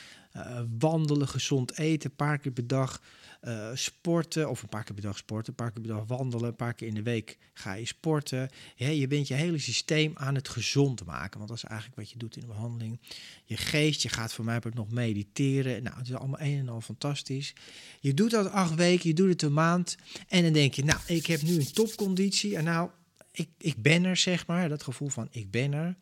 Uh, 0.46 0.60
wandelen, 0.78 1.28
gezond 1.28 1.78
eten, 1.78 2.10
een 2.10 2.16
paar 2.16 2.38
keer 2.38 2.52
per 2.52 2.66
dag 2.66 3.02
uh, 3.42 3.68
sporten, 3.74 4.50
of 4.50 4.62
een 4.62 4.68
paar 4.68 4.84
keer 4.84 4.94
per 4.94 5.02
dag 5.02 5.16
sporten, 5.16 5.48
een 5.48 5.64
paar 5.64 5.72
keer 5.72 5.82
per 5.82 5.90
dag 5.90 6.06
wandelen, 6.06 6.48
een 6.48 6.56
paar 6.56 6.74
keer 6.74 6.88
in 6.88 6.94
de 6.94 7.02
week 7.02 7.38
ga 7.54 7.72
je 7.72 7.86
sporten. 7.86 8.50
Je 8.74 9.06
bent 9.06 9.28
je 9.28 9.34
hele 9.34 9.58
systeem 9.58 10.12
aan 10.14 10.34
het 10.34 10.48
gezond 10.48 11.04
maken, 11.04 11.38
want 11.38 11.48
dat 11.48 11.58
is 11.58 11.64
eigenlijk 11.64 12.00
wat 12.00 12.10
je 12.10 12.18
doet 12.18 12.34
in 12.34 12.40
de 12.40 12.46
behandeling. 12.46 13.00
Je 13.44 13.56
geest, 13.56 14.02
je 14.02 14.08
gaat 14.08 14.32
voor 14.32 14.44
mij 14.44 14.56
ook 14.56 14.74
nog 14.74 14.90
mediteren. 14.90 15.82
Nou, 15.82 15.96
het 15.96 16.08
is 16.08 16.14
allemaal 16.14 16.40
een 16.40 16.58
en 16.58 16.68
al 16.68 16.80
fantastisch. 16.80 17.54
Je 18.00 18.14
doet 18.14 18.30
dat 18.30 18.50
acht 18.50 18.74
weken, 18.74 19.08
je 19.08 19.14
doet 19.14 19.30
het 19.30 19.42
een 19.42 19.52
maand 19.52 19.96
en 20.28 20.42
dan 20.42 20.52
denk 20.52 20.74
je, 20.74 20.84
nou, 20.84 21.00
ik 21.06 21.26
heb 21.26 21.42
nu 21.42 21.54
een 21.54 21.72
topconditie 21.72 22.56
en 22.56 22.64
nou, 22.64 22.90
ik, 23.32 23.48
ik 23.58 23.82
ben 23.82 24.04
er, 24.04 24.16
zeg 24.16 24.46
maar, 24.46 24.68
dat 24.68 24.82
gevoel 24.82 25.08
van 25.08 25.28
ik 25.30 25.50
ben 25.50 25.72
er. 25.72 25.96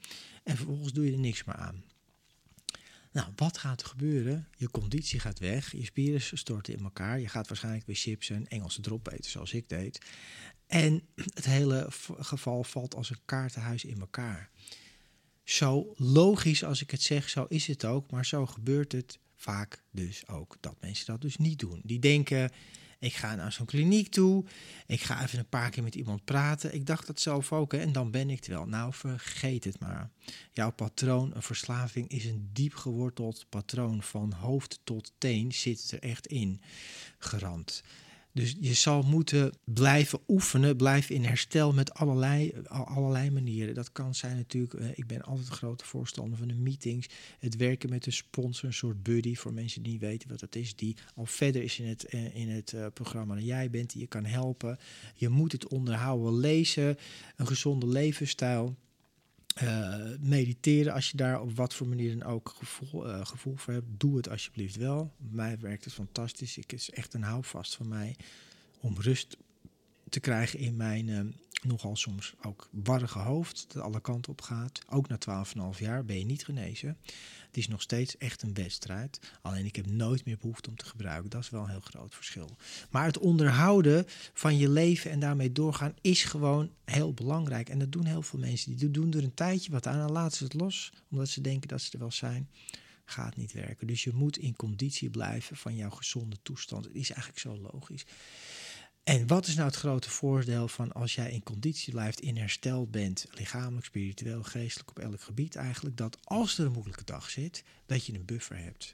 En 0.44 0.56
vervolgens 0.56 0.92
doe 0.92 1.04
je 1.04 1.12
er 1.12 1.18
niks 1.18 1.44
meer 1.44 1.56
aan. 1.56 1.84
Nou, 3.16 3.28
wat 3.36 3.58
gaat 3.58 3.80
er 3.80 3.88
gebeuren? 3.88 4.48
Je 4.56 4.70
conditie 4.70 5.20
gaat 5.20 5.38
weg, 5.38 5.72
je 5.72 5.84
spieren 5.84 6.20
storten 6.20 6.74
in 6.74 6.84
elkaar. 6.84 7.20
Je 7.20 7.28
gaat 7.28 7.48
waarschijnlijk 7.48 7.86
weer 7.86 7.96
chips 7.96 8.30
en 8.30 8.46
Engelse 8.46 8.80
drop 8.80 9.12
eten, 9.12 9.30
zoals 9.30 9.52
ik 9.52 9.68
deed. 9.68 10.00
En 10.66 11.02
het 11.34 11.44
hele 11.44 11.86
geval 12.18 12.64
valt 12.64 12.94
als 12.94 13.10
een 13.10 13.20
kaartenhuis 13.24 13.84
in 13.84 14.00
elkaar. 14.00 14.50
Zo 15.44 15.94
logisch 15.96 16.64
als 16.64 16.82
ik 16.82 16.90
het 16.90 17.02
zeg, 17.02 17.28
zo 17.28 17.44
is 17.48 17.66
het 17.66 17.84
ook. 17.84 18.10
Maar 18.10 18.26
zo 18.26 18.46
gebeurt 18.46 18.92
het 18.92 19.18
vaak 19.34 19.82
dus 19.90 20.28
ook 20.28 20.56
dat 20.60 20.76
mensen 20.80 21.06
dat 21.06 21.20
dus 21.20 21.36
niet 21.36 21.58
doen. 21.58 21.80
Die 21.84 21.98
denken, 21.98 22.50
ik 22.98 23.14
ga 23.14 23.34
naar 23.34 23.52
zo'n 23.52 23.66
kliniek 23.66 24.08
toe. 24.08 24.44
Ik 24.86 25.00
ga 25.00 25.22
even 25.22 25.38
een 25.38 25.48
paar 25.48 25.70
keer 25.70 25.82
met 25.82 25.94
iemand 25.94 26.24
praten. 26.24 26.74
Ik 26.74 26.86
dacht 26.86 27.06
dat 27.06 27.20
zelf 27.20 27.52
ook. 27.52 27.72
Hè, 27.72 27.78
en 27.78 27.92
dan 27.92 28.10
ben 28.10 28.30
ik 28.30 28.36
het 28.36 28.46
wel. 28.46 28.66
Nou, 28.66 28.92
vergeet 28.92 29.64
het 29.64 29.80
maar. 29.80 30.10
Jouw 30.52 30.70
patroon, 30.70 31.30
een 31.34 31.42
verslaving, 31.42 32.08
is 32.08 32.24
een 32.24 32.50
diep 32.52 32.74
geworteld 32.74 33.46
patroon. 33.48 34.02
Van 34.02 34.32
hoofd 34.32 34.80
tot 34.84 35.12
teen 35.18 35.52
zit 35.52 35.90
er 35.90 36.02
echt 36.02 36.26
in 36.26 36.60
gerand. 37.18 37.82
Dus 38.36 38.56
je 38.60 38.74
zal 38.74 39.02
moeten 39.02 39.52
blijven 39.64 40.18
oefenen, 40.28 40.76
blijven 40.76 41.14
in 41.14 41.24
herstel 41.24 41.72
met 41.72 41.94
allerlei, 41.94 42.52
allerlei 42.68 43.30
manieren. 43.30 43.74
Dat 43.74 43.92
kan 43.92 44.14
zijn 44.14 44.36
natuurlijk, 44.36 44.74
eh, 44.74 44.88
ik 44.94 45.06
ben 45.06 45.22
altijd 45.22 45.48
een 45.48 45.54
grote 45.54 45.84
voorstander 45.84 46.38
van 46.38 46.48
de 46.48 46.54
meetings. 46.54 47.08
Het 47.38 47.56
werken 47.56 47.90
met 47.90 48.06
een 48.06 48.12
sponsor, 48.12 48.68
een 48.68 48.74
soort 48.74 49.02
buddy 49.02 49.34
voor 49.34 49.52
mensen 49.52 49.82
die 49.82 49.92
niet 49.92 50.00
weten 50.00 50.28
wat 50.28 50.40
dat 50.40 50.54
is. 50.54 50.76
Die 50.76 50.96
al 51.14 51.26
verder 51.26 51.62
is 51.62 51.78
in 51.78 51.86
het, 51.86 52.04
eh, 52.04 52.36
in 52.36 52.48
het 52.48 52.72
uh, 52.72 52.86
programma 52.94 53.34
dan 53.34 53.44
jij 53.44 53.70
bent, 53.70 53.90
die 53.90 54.00
je 54.00 54.06
kan 54.06 54.24
helpen. 54.24 54.78
Je 55.14 55.28
moet 55.28 55.52
het 55.52 55.68
onderhouden, 55.68 56.38
lezen, 56.38 56.96
een 57.36 57.46
gezonde 57.46 57.86
levensstijl. 57.86 58.76
Uh, 59.62 59.96
mediteren, 60.20 60.92
als 60.92 61.10
je 61.10 61.16
daar 61.16 61.40
op 61.40 61.56
wat 61.56 61.74
voor 61.74 61.86
manier 61.86 62.18
dan 62.18 62.28
ook 62.28 62.54
gevoel, 62.58 63.08
uh, 63.08 63.26
gevoel 63.26 63.56
voor 63.56 63.72
hebt, 63.72 63.86
doe 63.88 64.16
het 64.16 64.28
alsjeblieft 64.28 64.76
wel. 64.76 65.12
Mij 65.16 65.58
werkt 65.60 65.84
het 65.84 65.92
fantastisch. 65.92 66.58
Ik 66.58 66.72
is 66.72 66.90
echt 66.90 67.14
een 67.14 67.22
houvast 67.22 67.76
van 67.76 67.88
mij 67.88 68.16
om 68.80 68.96
rust 69.00 69.36
te 70.08 70.20
krijgen 70.20 70.58
in 70.58 70.76
mijn 70.76 71.08
uh, 71.08 71.20
nogal 71.66 71.96
soms 71.96 72.34
ook 72.42 72.68
warrige 72.70 73.18
hoofd, 73.18 73.66
dat 73.72 73.82
alle 73.82 74.00
kanten 74.00 74.32
op 74.32 74.40
gaat. 74.40 74.80
Ook 74.88 75.08
na 75.08 75.18
12,5 75.74 75.78
jaar 75.78 76.04
ben 76.04 76.18
je 76.18 76.24
niet 76.24 76.44
genezen. 76.44 76.96
Het 77.46 77.56
is 77.56 77.68
nog 77.68 77.82
steeds 77.82 78.18
echt 78.18 78.42
een 78.42 78.54
wedstrijd. 78.54 79.20
Alleen 79.42 79.64
ik 79.64 79.76
heb 79.76 79.86
nooit 79.86 80.24
meer 80.24 80.36
behoefte 80.36 80.68
om 80.68 80.76
te 80.76 80.84
gebruiken. 80.84 81.30
Dat 81.30 81.42
is 81.42 81.50
wel 81.50 81.62
een 81.62 81.70
heel 81.70 81.80
groot 81.80 82.14
verschil. 82.14 82.56
Maar 82.90 83.04
het 83.04 83.18
onderhouden 83.18 84.04
van 84.32 84.56
je 84.56 84.68
leven 84.68 85.10
en 85.10 85.20
daarmee 85.20 85.52
doorgaan 85.52 85.94
is 86.00 86.24
gewoon 86.24 86.70
heel 86.84 87.14
belangrijk. 87.14 87.68
En 87.68 87.78
dat 87.78 87.92
doen 87.92 88.06
heel 88.06 88.22
veel 88.22 88.38
mensen. 88.38 88.76
Die 88.76 88.90
doen 88.90 89.12
er 89.12 89.24
een 89.24 89.34
tijdje 89.34 89.70
wat 89.70 89.86
aan 89.86 90.06
en 90.06 90.12
laten 90.12 90.36
ze 90.36 90.44
het 90.44 90.54
los, 90.54 90.92
omdat 91.10 91.28
ze 91.28 91.40
denken 91.40 91.68
dat 91.68 91.80
ze 91.80 91.92
er 91.92 91.98
wel 91.98 92.12
zijn 92.12 92.48
gaat 93.06 93.36
niet 93.36 93.52
werken. 93.52 93.86
Dus 93.86 94.04
je 94.04 94.12
moet 94.14 94.38
in 94.38 94.56
conditie 94.56 95.10
blijven 95.10 95.56
van 95.56 95.76
jouw 95.76 95.90
gezonde 95.90 96.36
toestand. 96.42 96.84
Het 96.84 96.94
is 96.94 97.10
eigenlijk 97.10 97.40
zo 97.40 97.58
logisch. 97.72 98.04
En 99.06 99.26
wat 99.26 99.46
is 99.46 99.54
nou 99.54 99.66
het 99.66 99.76
grote 99.76 100.10
voordeel 100.10 100.68
van 100.68 100.92
als 100.92 101.14
jij 101.14 101.30
in 101.30 101.42
conditie 101.42 101.92
blijft, 101.92 102.20
in 102.20 102.36
herstel 102.36 102.86
bent, 102.86 103.26
lichamelijk, 103.30 103.86
spiritueel, 103.86 104.42
geestelijk, 104.42 104.90
op 104.90 104.98
elk 104.98 105.20
gebied 105.20 105.56
eigenlijk, 105.56 105.96
dat 105.96 106.18
als 106.24 106.58
er 106.58 106.66
een 106.66 106.72
moeilijke 106.72 107.04
dag 107.04 107.30
zit, 107.30 107.64
dat 107.86 108.06
je 108.06 108.14
een 108.14 108.24
buffer 108.24 108.58
hebt. 108.58 108.92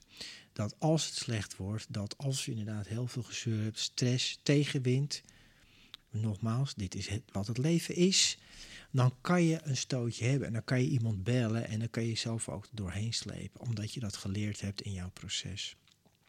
Dat 0.53 0.75
als 0.79 1.07
het 1.07 1.14
slecht 1.14 1.57
wordt, 1.57 1.87
dat 1.88 2.18
als 2.18 2.44
je 2.44 2.51
inderdaad 2.51 2.87
heel 2.87 3.07
veel 3.07 3.22
gezeur 3.22 3.62
hebt, 3.62 3.79
stress, 3.79 4.38
tegenwind, 4.42 5.22
nogmaals, 6.11 6.75
dit 6.75 6.94
is 6.94 7.09
het, 7.09 7.22
wat 7.33 7.46
het 7.46 7.59
leven 7.59 7.94
is, 7.94 8.38
dan 8.90 9.14
kan 9.20 9.42
je 9.42 9.61
een 9.62 9.77
stootje 9.77 10.25
hebben 10.25 10.46
en 10.46 10.53
dan 10.53 10.64
kan 10.64 10.81
je 10.83 10.88
iemand 10.88 11.25
bellen 11.25 11.68
en 11.68 11.79
dan 11.79 11.90
kan 11.90 12.03
je 12.03 12.09
jezelf 12.09 12.48
ook 12.48 12.66
doorheen 12.70 13.12
slepen, 13.12 13.61
omdat 13.61 13.94
je 13.94 14.01
dat 14.01 14.16
geleerd 14.16 14.61
hebt 14.61 14.83
in 14.83 14.92
jouw 14.92 15.11
proces. 15.11 15.77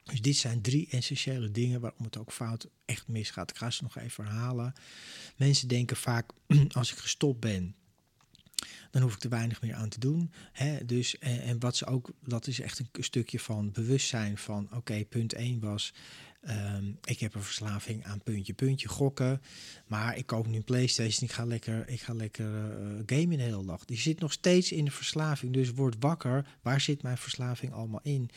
Dus 0.03 0.21
dit 0.21 0.35
zijn 0.35 0.61
drie 0.61 0.87
essentiële 0.89 1.51
dingen 1.51 1.81
waarom 1.81 2.03
het 2.03 2.17
ook 2.17 2.31
fout 2.31 2.67
echt 2.85 3.07
misgaat. 3.07 3.49
Ik 3.49 3.57
ga 3.57 3.69
ze 3.69 3.83
nog 3.83 3.97
even 3.97 4.25
herhalen. 4.25 4.73
Mensen 5.35 5.67
denken 5.67 5.97
vaak, 5.97 6.31
als 6.71 6.91
ik 6.91 6.97
gestopt 6.97 7.39
ben, 7.39 7.75
dan 8.91 9.01
hoef 9.01 9.15
ik 9.15 9.23
er 9.23 9.29
weinig 9.29 9.61
meer 9.61 9.73
aan 9.73 9.89
te 9.89 9.99
doen. 9.99 10.31
Hè? 10.51 10.85
Dus, 10.85 11.17
en, 11.17 11.41
en, 11.41 11.59
wat 11.59 11.75
ze 11.75 11.85
ook, 11.85 12.11
dat 12.23 12.47
is 12.47 12.59
echt 12.59 12.79
een 12.79 13.03
stukje 13.03 13.39
van 13.39 13.71
bewustzijn 13.71 14.37
van, 14.37 14.67
oké, 14.73 15.05
punt 15.05 15.33
1 15.33 15.59
was, 15.59 15.93
ehm, 16.41 16.91
ik 17.03 17.19
heb 17.19 17.35
een 17.35 17.43
verslaving 17.43 18.05
aan 18.05 18.23
puntje, 18.23 18.53
puntje, 18.53 18.87
gokken. 18.87 19.41
Maar 19.87 20.17
ik 20.17 20.25
koop 20.25 20.47
nu 20.47 20.55
een 20.55 20.63
Playstation, 20.63 21.29
ik 21.29 21.35
ga 21.35 21.45
lekker, 21.45 21.87
ik 21.87 22.01
ga 22.01 22.13
lekker 22.13 22.45
uh, 22.45 22.99
gamen 23.05 23.37
de 23.37 23.43
hele 23.43 23.65
dag. 23.65 23.85
Die 23.85 23.97
zit 23.97 24.19
nog 24.19 24.31
steeds 24.31 24.71
in 24.71 24.85
de 24.85 24.91
verslaving, 24.91 25.53
dus 25.53 25.71
word 25.71 25.95
wakker. 25.99 26.47
Waar 26.61 26.81
zit 26.81 27.03
mijn 27.03 27.17
verslaving 27.17 27.73
allemaal 27.73 28.01
in? 28.03 28.29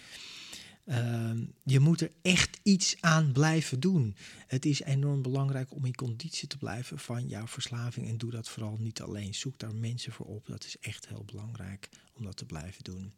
Ehm, 0.87 1.45
je 1.63 1.81
moet 1.81 2.01
er 2.01 2.11
echt 2.23 2.59
iets 2.63 2.97
aan 3.01 3.33
blijven 3.33 3.81
doen. 3.81 4.17
Het 4.47 4.67
is 4.67 4.81
enorm 4.81 5.23
belangrijk 5.23 5.75
om 5.75 5.85
in 5.85 5.95
conditie 5.95 6.49
te 6.49 6.59
blijven 6.59 6.99
van 6.99 7.29
jouw 7.29 7.47
verslaving. 7.47 8.09
En 8.09 8.19
doe 8.19 8.31
dat 8.31 8.49
vooral 8.49 8.77
niet 8.79 9.01
alleen. 9.01 9.35
Zoek 9.35 9.59
daar 9.59 9.75
mensen 9.75 10.13
voor 10.13 10.27
op. 10.27 10.47
Dat 10.47 10.65
is 10.65 10.79
echt 10.81 11.09
heel 11.09 11.25
belangrijk 11.25 11.89
om 12.13 12.25
dat 12.25 12.37
te 12.37 12.45
blijven 12.45 12.85
doen. 12.85 13.13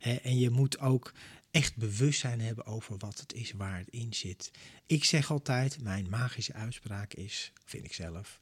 en 0.00 0.38
je 0.38 0.50
moet 0.50 0.78
ook 0.78 1.12
echt 1.50 1.76
bewustzijn 1.76 2.40
hebben 2.40 2.66
over 2.66 2.98
wat 2.98 3.20
het 3.20 3.32
is 3.32 3.52
waar 3.52 3.78
het 3.78 3.88
in 3.88 4.14
zit. 4.14 4.50
Ik 4.86 5.04
zeg 5.04 5.30
altijd, 5.30 5.82
mijn 5.82 6.08
magische 6.08 6.52
uitspraak 6.52 7.14
is, 7.14 7.52
vind 7.64 7.84
ik 7.84 7.92
zelf, 7.92 8.38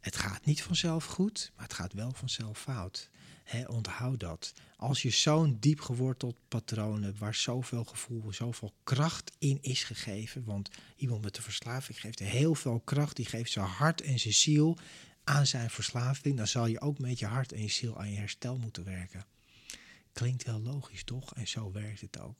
het 0.00 0.16
gaat 0.16 0.44
niet 0.44 0.62
vanzelf 0.62 1.04
goed, 1.04 1.52
maar 1.56 1.64
het 1.64 1.74
gaat 1.74 1.92
wel 1.92 2.12
vanzelf 2.12 2.60
fout. 2.60 3.10
Onthoud 3.66 4.20
dat. 4.20 4.52
Als 4.76 5.02
je 5.02 5.10
zo'n 5.10 5.56
diep 5.60 5.80
geworteld 5.80 6.36
patroon 6.48 7.02
hebt, 7.02 7.18
waar 7.18 7.34
zoveel 7.34 7.84
gevoel, 7.84 8.32
zoveel 8.32 8.74
kracht 8.82 9.32
in 9.38 9.58
is 9.60 9.84
gegeven. 9.84 10.44
Want 10.44 10.70
iemand 10.96 11.22
met 11.22 11.36
een 11.36 11.42
verslaving 11.42 12.00
geeft 12.00 12.18
heel 12.18 12.54
veel 12.54 12.80
kracht. 12.80 13.16
Die 13.16 13.26
geeft 13.26 13.52
zijn 13.52 13.66
hart 13.66 14.00
en 14.00 14.18
zijn 14.18 14.34
ziel 14.34 14.78
aan 15.24 15.46
zijn 15.46 15.70
verslaving. 15.70 16.36
Dan 16.36 16.46
zal 16.46 16.66
je 16.66 16.80
ook 16.80 16.98
met 16.98 17.18
je 17.18 17.26
hart 17.26 17.52
en 17.52 17.62
je 17.62 17.68
ziel 17.68 17.98
aan 17.98 18.10
je 18.10 18.18
herstel 18.18 18.58
moeten 18.58 18.84
werken. 18.84 19.26
Klinkt 20.12 20.44
wel 20.44 20.60
logisch, 20.60 21.04
toch? 21.04 21.34
En 21.34 21.48
zo 21.48 21.72
werkt 21.72 22.00
het 22.00 22.20
ook. 22.20 22.36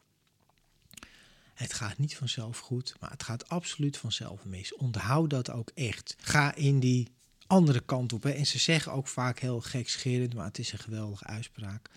Het 1.55 1.73
gaat 1.73 1.99
niet 1.99 2.17
vanzelf 2.17 2.59
goed, 2.59 2.95
maar 3.01 3.11
het 3.11 3.23
gaat 3.23 3.49
absoluut 3.49 3.97
vanzelf 3.97 4.45
mis. 4.45 4.75
Onthoud 4.75 5.31
dat 5.31 5.51
ook 5.51 5.71
echt. 5.75 6.17
Ga 6.19 6.55
in 6.55 6.81
die 6.81 7.13
andere 7.55 7.81
kant 7.81 8.13
op. 8.13 8.23
Hè. 8.23 8.31
En 8.31 8.47
ze 8.47 8.59
zeggen 8.59 8.93
ook 8.93 9.09
vaak 9.09 9.39
heel 9.39 9.61
gekscherend, 9.61 10.35
maar 10.35 10.45
het 10.45 10.59
is 10.59 10.73
een 10.73 10.79
geweldige 10.79 11.25
uitspraak. 11.25 11.91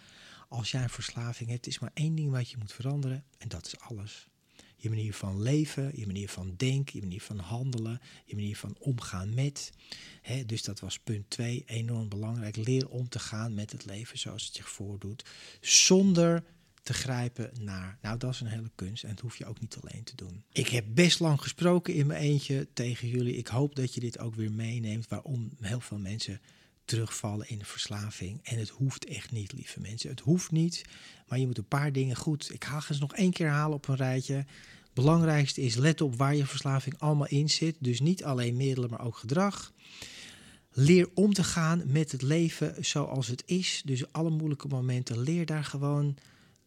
Als 0.49 0.71
jij 0.71 0.83
een 0.83 0.89
verslaving 0.89 1.49
hebt, 1.49 1.67
is 1.67 1.79
maar 1.79 1.91
één 1.93 2.15
ding 2.15 2.31
wat 2.31 2.49
je 2.49 2.57
moet 2.57 2.73
veranderen 2.73 3.23
en 3.37 3.47
dat 3.47 3.65
is 3.65 3.79
alles. 3.79 4.27
Je 4.75 4.89
manier 4.89 5.13
van 5.13 5.41
leven, 5.41 5.91
je 5.95 6.05
manier 6.05 6.29
van 6.29 6.53
denken, 6.57 6.99
je 6.99 7.01
manier 7.01 7.21
van 7.21 7.39
handelen, 7.39 8.01
je 8.25 8.35
manier 8.35 8.57
van 8.57 8.75
omgaan 8.79 9.33
met. 9.33 9.71
dus 10.45 10.63
dat 10.63 10.79
was 10.79 10.99
punt 10.99 11.29
2, 11.29 11.63
enorm 11.65 12.09
belangrijk. 12.09 12.55
Leer 12.55 12.89
om 12.89 13.09
te 13.09 13.19
gaan 13.19 13.53
met 13.53 13.71
het 13.71 13.85
leven 13.85 14.17
zoals 14.17 14.45
het 14.45 14.55
zich 14.55 14.69
voordoet, 14.69 15.25
zonder 15.61 16.43
te 16.87 16.93
grijpen 16.93 17.51
naar. 17.59 17.97
Nou, 18.01 18.17
dat 18.17 18.33
is 18.33 18.39
een 18.39 18.47
hele 18.47 18.71
kunst 18.75 19.03
en 19.03 19.09
dat 19.09 19.19
hoef 19.19 19.37
je 19.37 19.45
ook 19.45 19.59
niet 19.59 19.77
alleen 19.81 20.03
te 20.03 20.15
doen. 20.15 20.43
Ik 20.51 20.67
heb 20.67 20.85
best 20.89 21.19
lang 21.19 21.41
gesproken 21.41 21.93
in 21.93 22.07
mijn 22.07 22.21
eentje 22.21 22.67
tegen 22.73 23.07
jullie. 23.07 23.37
Ik 23.37 23.47
hoop 23.47 23.75
dat 23.75 23.93
je 23.93 23.99
dit 23.99 24.19
ook 24.19 24.35
weer 24.35 24.51
meeneemt, 24.51 25.07
waarom 25.07 25.49
heel 25.59 25.79
veel 25.79 25.97
mensen 25.97 26.41
terugvallen 26.85 27.49
in 27.49 27.57
de 27.57 27.65
verslaving. 27.65 28.39
En 28.43 28.57
het 28.57 28.69
hoeft 28.69 29.05
echt 29.05 29.31
niet, 29.31 29.53
lieve 29.53 29.79
mensen. 29.79 30.09
Het 30.09 30.19
hoeft 30.19 30.51
niet, 30.51 30.85
maar 31.27 31.39
je 31.39 31.45
moet 31.45 31.57
een 31.57 31.67
paar 31.67 31.91
dingen 31.91 32.15
goed. 32.15 32.53
Ik 32.53 32.65
ga 32.65 32.81
eens 32.89 32.99
nog 32.99 33.15
één 33.15 33.31
keer 33.31 33.49
halen 33.49 33.75
op 33.75 33.87
een 33.87 33.95
rijtje. 33.95 34.45
Belangrijkste 34.93 35.61
is 35.61 35.75
let 35.75 36.01
op 36.01 36.15
waar 36.15 36.35
je 36.35 36.45
verslaving 36.45 36.99
allemaal 36.99 37.27
in 37.27 37.49
zit. 37.49 37.75
Dus 37.79 37.99
niet 37.99 38.23
alleen 38.23 38.55
middelen, 38.55 38.89
maar 38.89 39.05
ook 39.05 39.17
gedrag. 39.17 39.73
Leer 40.71 41.09
om 41.13 41.33
te 41.33 41.43
gaan 41.43 41.83
met 41.85 42.11
het 42.11 42.21
leven 42.21 42.85
zoals 42.85 43.27
het 43.27 43.43
is. 43.45 43.81
Dus 43.85 44.11
alle 44.11 44.29
moeilijke 44.29 44.67
momenten, 44.67 45.19
leer 45.19 45.45
daar 45.45 45.63
gewoon 45.63 46.17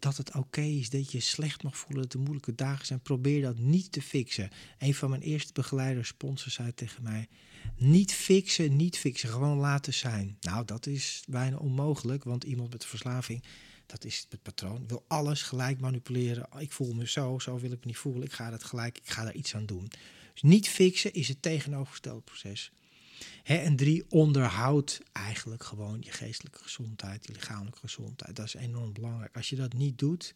dat 0.01 0.17
het 0.17 0.35
oké 0.35 0.61
is, 0.61 0.91
dat 0.91 1.13
je 1.13 1.21
slecht 1.21 1.63
mag 1.63 1.77
voelen, 1.77 2.03
dat 2.03 2.13
er 2.13 2.19
moeilijke 2.19 2.55
dagen 2.55 2.87
zijn. 2.87 3.01
Probeer 3.01 3.43
dat 3.43 3.59
niet 3.59 3.93
te 3.93 4.03
fixen. 4.03 4.51
Een 4.79 4.95
van 4.95 5.11
mijn 5.11 5.23
eerste 5.23 5.53
begeleiders, 5.53 6.09
sponsors, 6.09 6.55
zei 6.55 6.75
tegen 6.75 7.03
mij: 7.03 7.29
Niet 7.77 8.13
fixen, 8.13 8.77
niet 8.77 8.99
fixen, 8.99 9.29
gewoon 9.29 9.59
laten 9.59 9.95
zijn. 9.95 10.37
Nou, 10.41 10.65
dat 10.65 10.87
is 10.87 11.23
bijna 11.29 11.57
onmogelijk, 11.57 12.25
want 12.25 12.45
iemand 12.45 12.71
met 12.71 12.85
verslaving, 12.85 13.43
dat 13.87 14.05
is 14.05 14.27
het 14.31 14.43
patroon, 14.43 14.87
wil 14.87 15.05
alles 15.09 15.43
gelijk 15.43 15.81
manipuleren. 15.81 16.49
Ik 16.59 16.73
voel 16.73 16.93
me 16.95 17.09
zo, 17.09 17.39
zo 17.39 17.59
wil 17.59 17.73
ik 17.73 17.81
me 17.81 17.87
niet 17.87 17.97
voelen. 17.97 18.23
Ik 18.23 18.33
ga 18.33 18.51
dat 18.51 18.65
gelijk, 18.65 18.99
ik 18.99 19.11
ga 19.11 19.25
daar 19.25 19.35
iets 19.35 19.55
aan 19.55 19.67
doen. 19.67 19.91
Dus 20.33 20.43
niet 20.43 20.69
fixen 20.69 21.13
is 21.13 21.29
het 21.29 21.43
tegenovergestelde 21.43 22.21
proces. 22.21 22.73
En 23.44 23.76
drie, 23.76 24.04
onderhoud 24.09 25.00
eigenlijk 25.12 25.64
gewoon 25.64 26.00
je 26.00 26.11
geestelijke 26.11 26.62
gezondheid, 26.62 27.26
je 27.26 27.33
lichamelijke 27.33 27.78
gezondheid. 27.78 28.37
Dat 28.37 28.46
is 28.46 28.54
enorm 28.54 28.92
belangrijk. 28.92 29.37
Als 29.37 29.48
je 29.48 29.56
dat 29.56 29.72
niet 29.72 29.98
doet, 29.98 30.35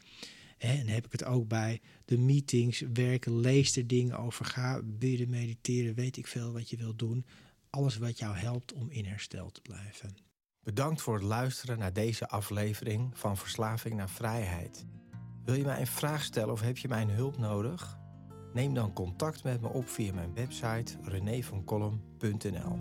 en 0.59 0.77
dan 0.77 0.87
heb 0.87 1.05
ik 1.05 1.13
het 1.13 1.25
ook 1.25 1.49
bij 1.49 1.81
de 2.05 2.19
meetings, 2.19 2.83
werken, 2.93 3.41
lees 3.41 3.77
er 3.77 3.87
dingen 3.87 4.19
over, 4.19 4.45
ga 4.45 4.81
bidden, 4.85 5.31
mediteren, 5.31 5.95
weet 5.95 6.17
ik 6.17 6.27
veel 6.27 6.53
wat 6.53 6.71
je 6.71 6.77
wilt 6.77 6.99
doen. 6.99 7.27
Alles 7.71 7.97
wat 7.97 8.19
jou 8.19 8.37
helpt 8.37 8.73
om 8.73 8.91
in 8.91 9.05
herstel 9.05 9.51
te 9.51 9.61
blijven. 9.61 10.17
Bedankt 10.63 11.03
voor 11.03 11.15
het 11.15 11.23
luisteren 11.23 11.79
naar 11.79 11.93
deze 11.93 12.29
aflevering 12.29 13.19
van 13.19 13.37
Verslaving 13.37 13.95
naar 13.95 14.11
Vrijheid. 14.11 14.87
Wil 15.45 15.55
je 15.55 15.65
mij 15.65 15.81
een 15.81 15.87
vraag 15.87 16.25
stellen 16.25 16.53
of 16.53 16.61
heb 16.61 16.79
je 16.79 16.89
mijn 16.89 17.11
hulp 17.11 17.39
nodig? 17.39 18.04
Neem 18.55 18.75
dan 18.75 18.93
contact 18.93 19.45
met 19.45 19.61
me 19.61 19.69
op 19.69 19.89
via 19.89 20.13
mijn 20.13 20.35
website 20.35 20.97
renévancolum.nl. 21.03 22.79